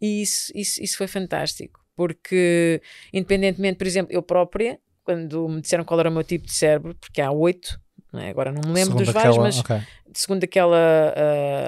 [0.00, 2.82] E isso, isso, isso foi fantástico, porque
[3.12, 6.96] independentemente, por exemplo, eu própria quando me disseram qual era o meu tipo de cérebro,
[6.96, 7.80] porque há oito,
[8.12, 8.28] é?
[8.28, 9.82] agora não me lembro segundo dos vários, mas okay.
[10.12, 11.14] segundo aquela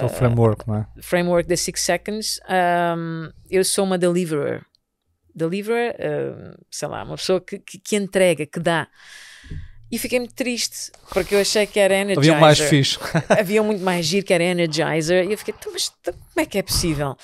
[0.03, 0.87] uh, framework, não é?
[1.01, 2.41] framework da Six Seconds,
[2.99, 4.65] um, eu sou uma deliverer.
[5.33, 8.89] Deliverer, uh, sei lá, uma pessoa que, que, que, entrega, que dá.
[9.91, 12.35] E fiquei muito triste, porque eu achei que era Energizer.
[12.35, 12.99] Havia mais fixe.
[13.29, 15.25] Havia muito mais giro que era Energizer.
[15.25, 17.17] E eu fiquei, então, mas como é que é possível?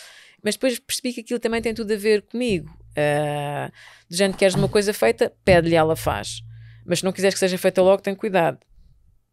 [0.42, 2.70] Mas depois percebi que aquilo também tem tudo a ver comigo.
[2.92, 3.72] Uh,
[4.08, 6.42] de gente queres uma coisa feita, pede-lhe ela faz.
[6.84, 8.58] Mas se não quiseres que seja feita logo, tem cuidado.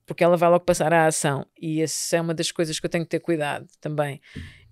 [0.06, 1.46] Porque ela vai logo passar à ação.
[1.60, 4.20] E essa é uma das coisas que eu tenho que ter cuidado também.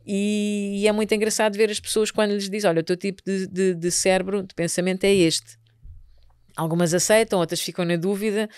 [0.06, 3.22] E, e é muito engraçado ver as pessoas quando lhes diz: Olha, o teu tipo
[3.26, 5.58] de, de, de cérebro, de pensamento é este.
[6.58, 8.50] Algumas aceitam, outras ficam na dúvida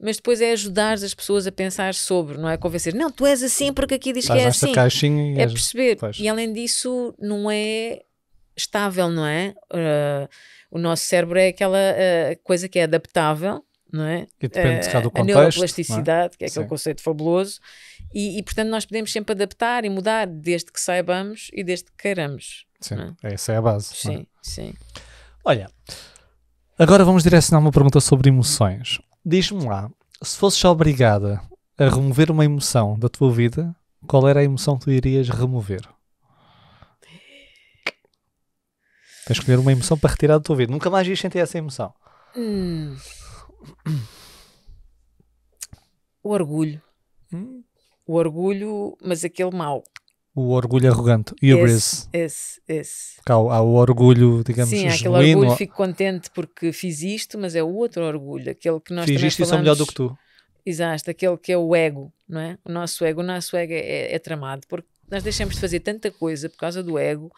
[0.00, 3.42] mas depois é ajudar as pessoas a pensar sobre, não é convencer, não, tu és
[3.42, 4.72] assim porque aqui diz que é assim.
[5.40, 5.98] é perceber.
[6.18, 8.02] E além disso, não é
[8.56, 9.54] estável, não é?
[9.72, 10.28] Uh,
[10.70, 14.26] o nosso cérebro é aquela uh, coisa que é adaptável, não é?
[14.38, 15.38] Que depende uh, do contexto.
[15.38, 16.38] A neuroplasticidade, é?
[16.38, 16.68] que é aquele Sim.
[16.68, 17.60] conceito fabuloso,
[18.12, 21.96] e, e, portanto nós podemos sempre adaptar e mudar desde que saibamos e desde que
[21.96, 22.66] queiramos.
[22.80, 23.34] Sim, é?
[23.34, 23.92] essa é a base.
[23.92, 23.96] É?
[23.96, 24.74] Sim, sim.
[25.44, 25.68] Olha,
[26.78, 29.00] agora vamos direcionar uma pergunta sobre emoções.
[29.24, 29.90] Diz-me lá,
[30.22, 31.40] se fosses obrigada
[31.78, 33.74] a remover uma emoção da tua vida,
[34.06, 35.82] qual era a emoção que tu irias remover?
[39.26, 40.70] Tens de escolher uma emoção para retirar da tua vida.
[40.70, 41.94] Nunca mais ias sentir essa emoção.
[42.36, 42.94] Hum.
[46.22, 46.82] O orgulho.
[47.32, 47.64] Hum?
[48.06, 49.82] O orgulho, mas aquele mau.
[50.34, 51.32] O orgulho arrogante.
[51.34, 52.08] Hubris.
[52.10, 52.60] Esse, esse.
[52.66, 53.20] esse.
[53.24, 55.40] Há, há, o orgulho, digamos, Sim, há aquele genuíno.
[55.40, 58.50] orgulho, fico contente porque fiz isto, mas é o outro orgulho.
[58.50, 59.48] Aquele que nós Fiz isto falamos...
[59.48, 60.18] e sou melhor do que tu.
[60.66, 62.58] Exato, aquele que é o ego, não é?
[62.64, 65.80] O nosso ego, o nosso ego é, é, é tramado, porque nós deixamos de fazer
[65.80, 67.30] tanta coisa por causa do ego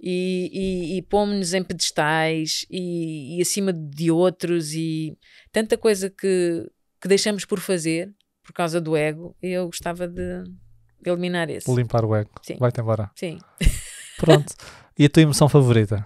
[0.00, 5.16] e, e, e pomos-nos em pedestais e, e, acima de outros e
[5.50, 6.68] tanta coisa que,
[7.00, 8.12] que deixamos por fazer
[8.42, 10.44] por causa do ego e eu gostava de
[11.04, 11.72] eliminar esse.
[11.74, 12.30] Limpar o ego.
[12.42, 12.56] Sim.
[12.58, 13.10] Vai-te embora.
[13.14, 13.38] Sim.
[14.18, 14.54] Pronto.
[14.98, 16.04] E a tua emoção favorita?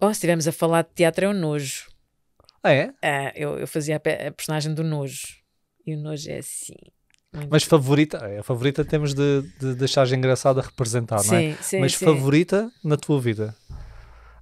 [0.00, 1.86] Oh, se estivermos a falar de teatro é o nojo.
[2.62, 2.92] Ah, é?
[3.02, 5.26] Ah, eu, eu fazia a, a personagem do nojo.
[5.86, 6.74] E o nojo é assim.
[7.50, 11.56] Mas favorita, é, a favorita temos de, de deixar engraçada representar, sim, não é?
[11.60, 12.04] Sim, Mas sim.
[12.04, 13.54] favorita na tua vida?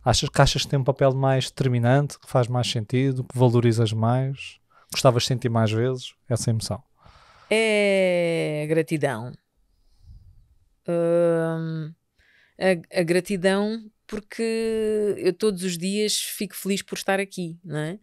[0.04, 3.92] Achas que achas que tem um papel mais determinante, que faz mais sentido, que valorizas
[3.92, 4.58] mais?
[4.92, 6.82] Gostavas de sentir mais vezes essa emoção?
[7.50, 9.32] É gratidão.
[10.88, 11.92] Hum,
[12.58, 17.98] a, a, gratidão porque eu todos os dias fico feliz por estar aqui, não é?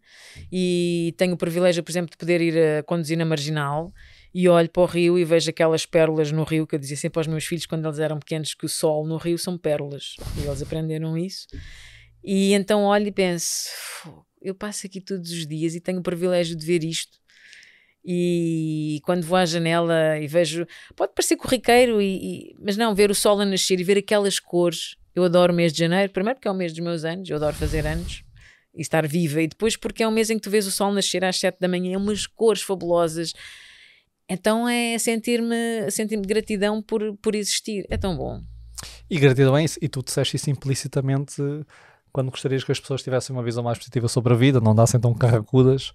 [0.50, 3.92] E tenho o privilégio, por exemplo, de poder ir a conduzir na Marginal
[4.34, 7.20] e olho para o rio e vejo aquelas pérolas no rio que eu dizia sempre
[7.20, 10.46] aos meus filhos quando eles eram pequenos que o sol no rio são pérolas e
[10.46, 11.46] eles aprenderam isso
[12.24, 13.68] e então olho e penso
[14.40, 17.18] eu passo aqui todos os dias e tenho o privilégio de ver isto
[18.04, 23.10] e quando vou à janela e vejo pode parecer corriqueiro e, e, mas não, ver
[23.10, 26.38] o sol a nascer e ver aquelas cores eu adoro o mês de janeiro, primeiro
[26.38, 28.24] porque é o mês dos meus anos eu adoro fazer anos
[28.74, 30.92] e estar viva e depois porque é um mês em que tu vês o sol
[30.92, 33.32] nascer às 7 da manhã, umas cores fabulosas
[34.28, 37.84] então é sentir-me sentir gratidão por, por existir.
[37.90, 38.40] É tão bom.
[39.10, 39.78] E gratidão é isso.
[39.82, 41.34] E tu disseste isso implicitamente
[42.10, 44.98] quando gostarias que as pessoas tivessem uma visão mais positiva sobre a vida, não dassem
[44.98, 45.92] tão carracudas,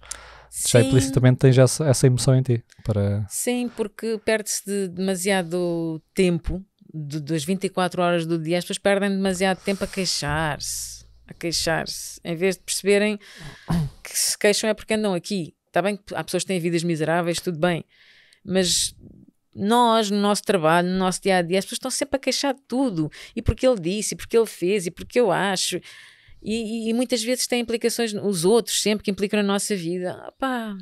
[0.50, 2.64] já implicitamente tens essa, essa emoção em ti.
[2.84, 3.26] Para...
[3.28, 9.10] Sim, porque perde-se de demasiado tempo, de, das 24 horas do dia, as pessoas perdem
[9.10, 11.06] demasiado tempo a queixar-se.
[11.26, 13.18] A queixar-se, em vez de perceberem
[14.02, 15.54] que se queixam é porque andam aqui.
[15.66, 17.84] Está bem que há pessoas que têm vidas miseráveis, tudo bem,
[18.42, 18.94] mas
[19.54, 22.54] nós, no nosso trabalho, no nosso dia a dia, as pessoas estão sempre a queixar
[22.54, 23.10] de tudo.
[23.34, 25.80] E porque ele disse, e porque ele fez, e porque eu acho.
[26.42, 30.32] E, e, muitas vezes tem implicações, os outros sempre que implicam na nossa vida.
[30.38, 30.76] Pá,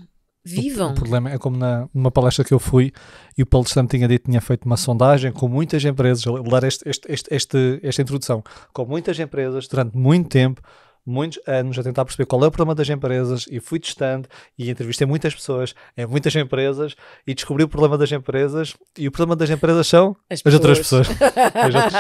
[0.45, 0.89] vivam.
[0.89, 2.93] O, o, problema é como na, numa palestra que eu fui
[3.37, 6.63] e o Paulo Stam tinha dito tinha feito uma sondagem com muitas empresas, vou dar
[6.63, 10.63] este, este, este, esta introdução, com muitas empresas durante muito tempo
[11.07, 14.29] muitos anos a tentar perceber qual é o problema das empresas e fui testando
[14.59, 16.97] e entrevistei muitas pessoas em muitas empresas
[17.27, 20.79] e descobri o problema das empresas e o problema das empresas são as, as outras
[20.79, 21.09] pessoas.
[21.09, 21.93] as outras...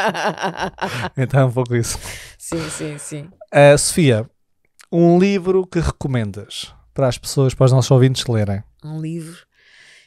[1.16, 1.98] Então é um pouco isso.
[2.36, 3.30] Sim, sim, sim.
[3.54, 4.28] Uh, Sofia,
[4.90, 8.62] um livro que recomendas para as pessoas, para os nossos ouvintes lerem?
[8.84, 9.46] Um livro.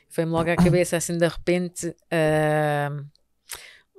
[0.10, 1.88] Foi-me logo à cabeça assim de repente.
[1.88, 3.19] Uh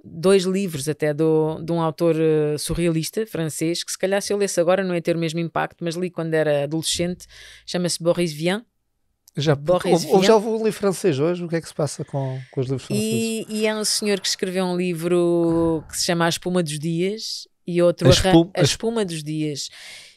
[0.04, 4.36] dois livros até do, de um autor uh, surrealista francês, que se calhar se eu
[4.36, 7.26] lesse agora não ia ter o mesmo impacto, mas li quando era adolescente,
[7.66, 8.64] chama-se Boris Vian.
[9.36, 12.04] Já, Boris ou, ou já vou ler francês hoje, o que é que se passa
[12.04, 13.12] com, com os livros franceses?
[13.12, 16.78] E, e, é um senhor que escreveu um livro que se chama A Espuma dos
[16.78, 19.68] Dias e outro A, espuma, a espuma dos Dias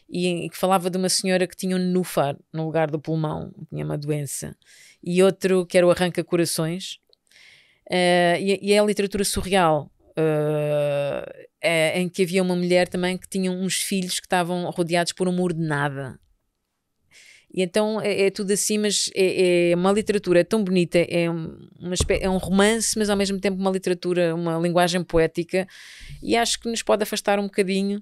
[0.09, 3.51] e, e que falava de uma senhora que tinha um nenúfar no lugar do pulmão,
[3.69, 4.55] tinha uma doença,
[5.03, 6.99] e outro que era o Arranca Corações,
[7.89, 13.17] Uh, e, e, é a literatura surreal, uh, é, em que havia uma mulher também
[13.17, 16.19] que tinha uns filhos que estavam rodeados por um muro de nada.
[17.53, 21.95] E então é, é tudo assim, mas é, é, uma literatura tão bonita, é, uma,
[22.19, 25.67] é um romance, mas ao mesmo tempo uma literatura, uma linguagem poética,
[26.21, 28.01] e acho que nos pode afastar um bocadinho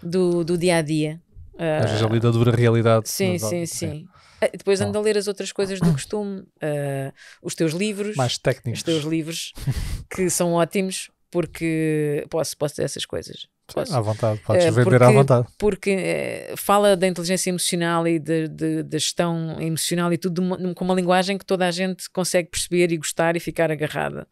[0.00, 1.20] do, do dia a dia.
[1.58, 3.08] Às vezes ali da dura realidade.
[3.08, 4.08] Sim, sim, sim.
[4.40, 8.36] Ah, depois ando a ler as outras coisas do costume, uh, os teus livros, mais
[8.36, 9.52] técnicos, os teus livros,
[10.14, 13.46] que são ótimos, porque posso, posso dizer essas coisas.
[13.72, 13.96] Posso.
[13.96, 15.48] À vontade, podes uh, vender porque, à vontade.
[15.58, 20.94] Porque uh, fala da inteligência emocional e da gestão emocional e tudo uma, com uma
[20.94, 24.26] linguagem que toda a gente consegue perceber e gostar e ficar agarrada.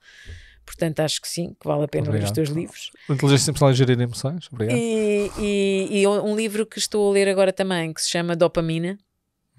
[0.73, 2.23] Portanto, acho que sim, que vale a pena Obrigado.
[2.23, 2.91] ler os teus livros.
[3.09, 4.49] Inteligência Emocional e Gerir Emoções.
[4.51, 4.77] Obrigado.
[4.77, 8.99] E, e, e, um livro que estou a ler agora também, que se chama Dopamina,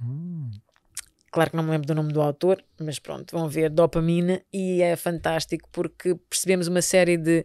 [0.01, 0.51] Hum.
[1.31, 4.81] Claro que não me lembro do nome do autor, mas pronto, vão ver dopamina e
[4.83, 7.43] é fantástico porque percebemos uma série de,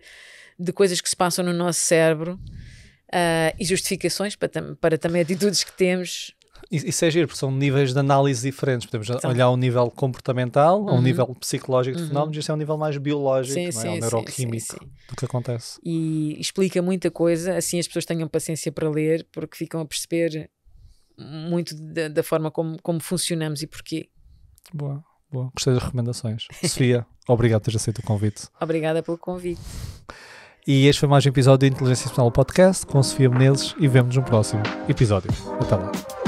[0.59, 5.65] de coisas que se passam no nosso cérebro uh, e justificações para, para também atitudes
[5.65, 6.35] que temos.
[6.71, 8.87] Isso é giro, porque são níveis de análise diferentes.
[8.87, 10.91] Podemos então, olhar ao nível comportamental, uhum.
[10.91, 12.09] ao nível psicológico de uhum.
[12.09, 13.95] fenómenos, isso é um nível mais biológico, sim, não é?
[13.95, 15.81] Sim, neuroquímico sim, do que acontece.
[15.83, 20.51] E explica muita coisa, assim as pessoas tenham paciência para ler, porque ficam a perceber
[21.19, 24.09] muito da, da, forma como, como funcionamos e porquê.
[24.73, 25.03] Boa,
[25.33, 25.51] boa.
[25.55, 26.47] Gostei das recomendações.
[26.63, 28.47] Sofia, obrigado por teres aceito o convite.
[28.61, 29.61] Obrigada pelo convite.
[30.67, 34.15] E este foi mais um episódio do Inteligência Emocional Podcast com Sofia Menezes e vemos
[34.15, 35.31] no próximo episódio.
[35.59, 36.28] Até lá.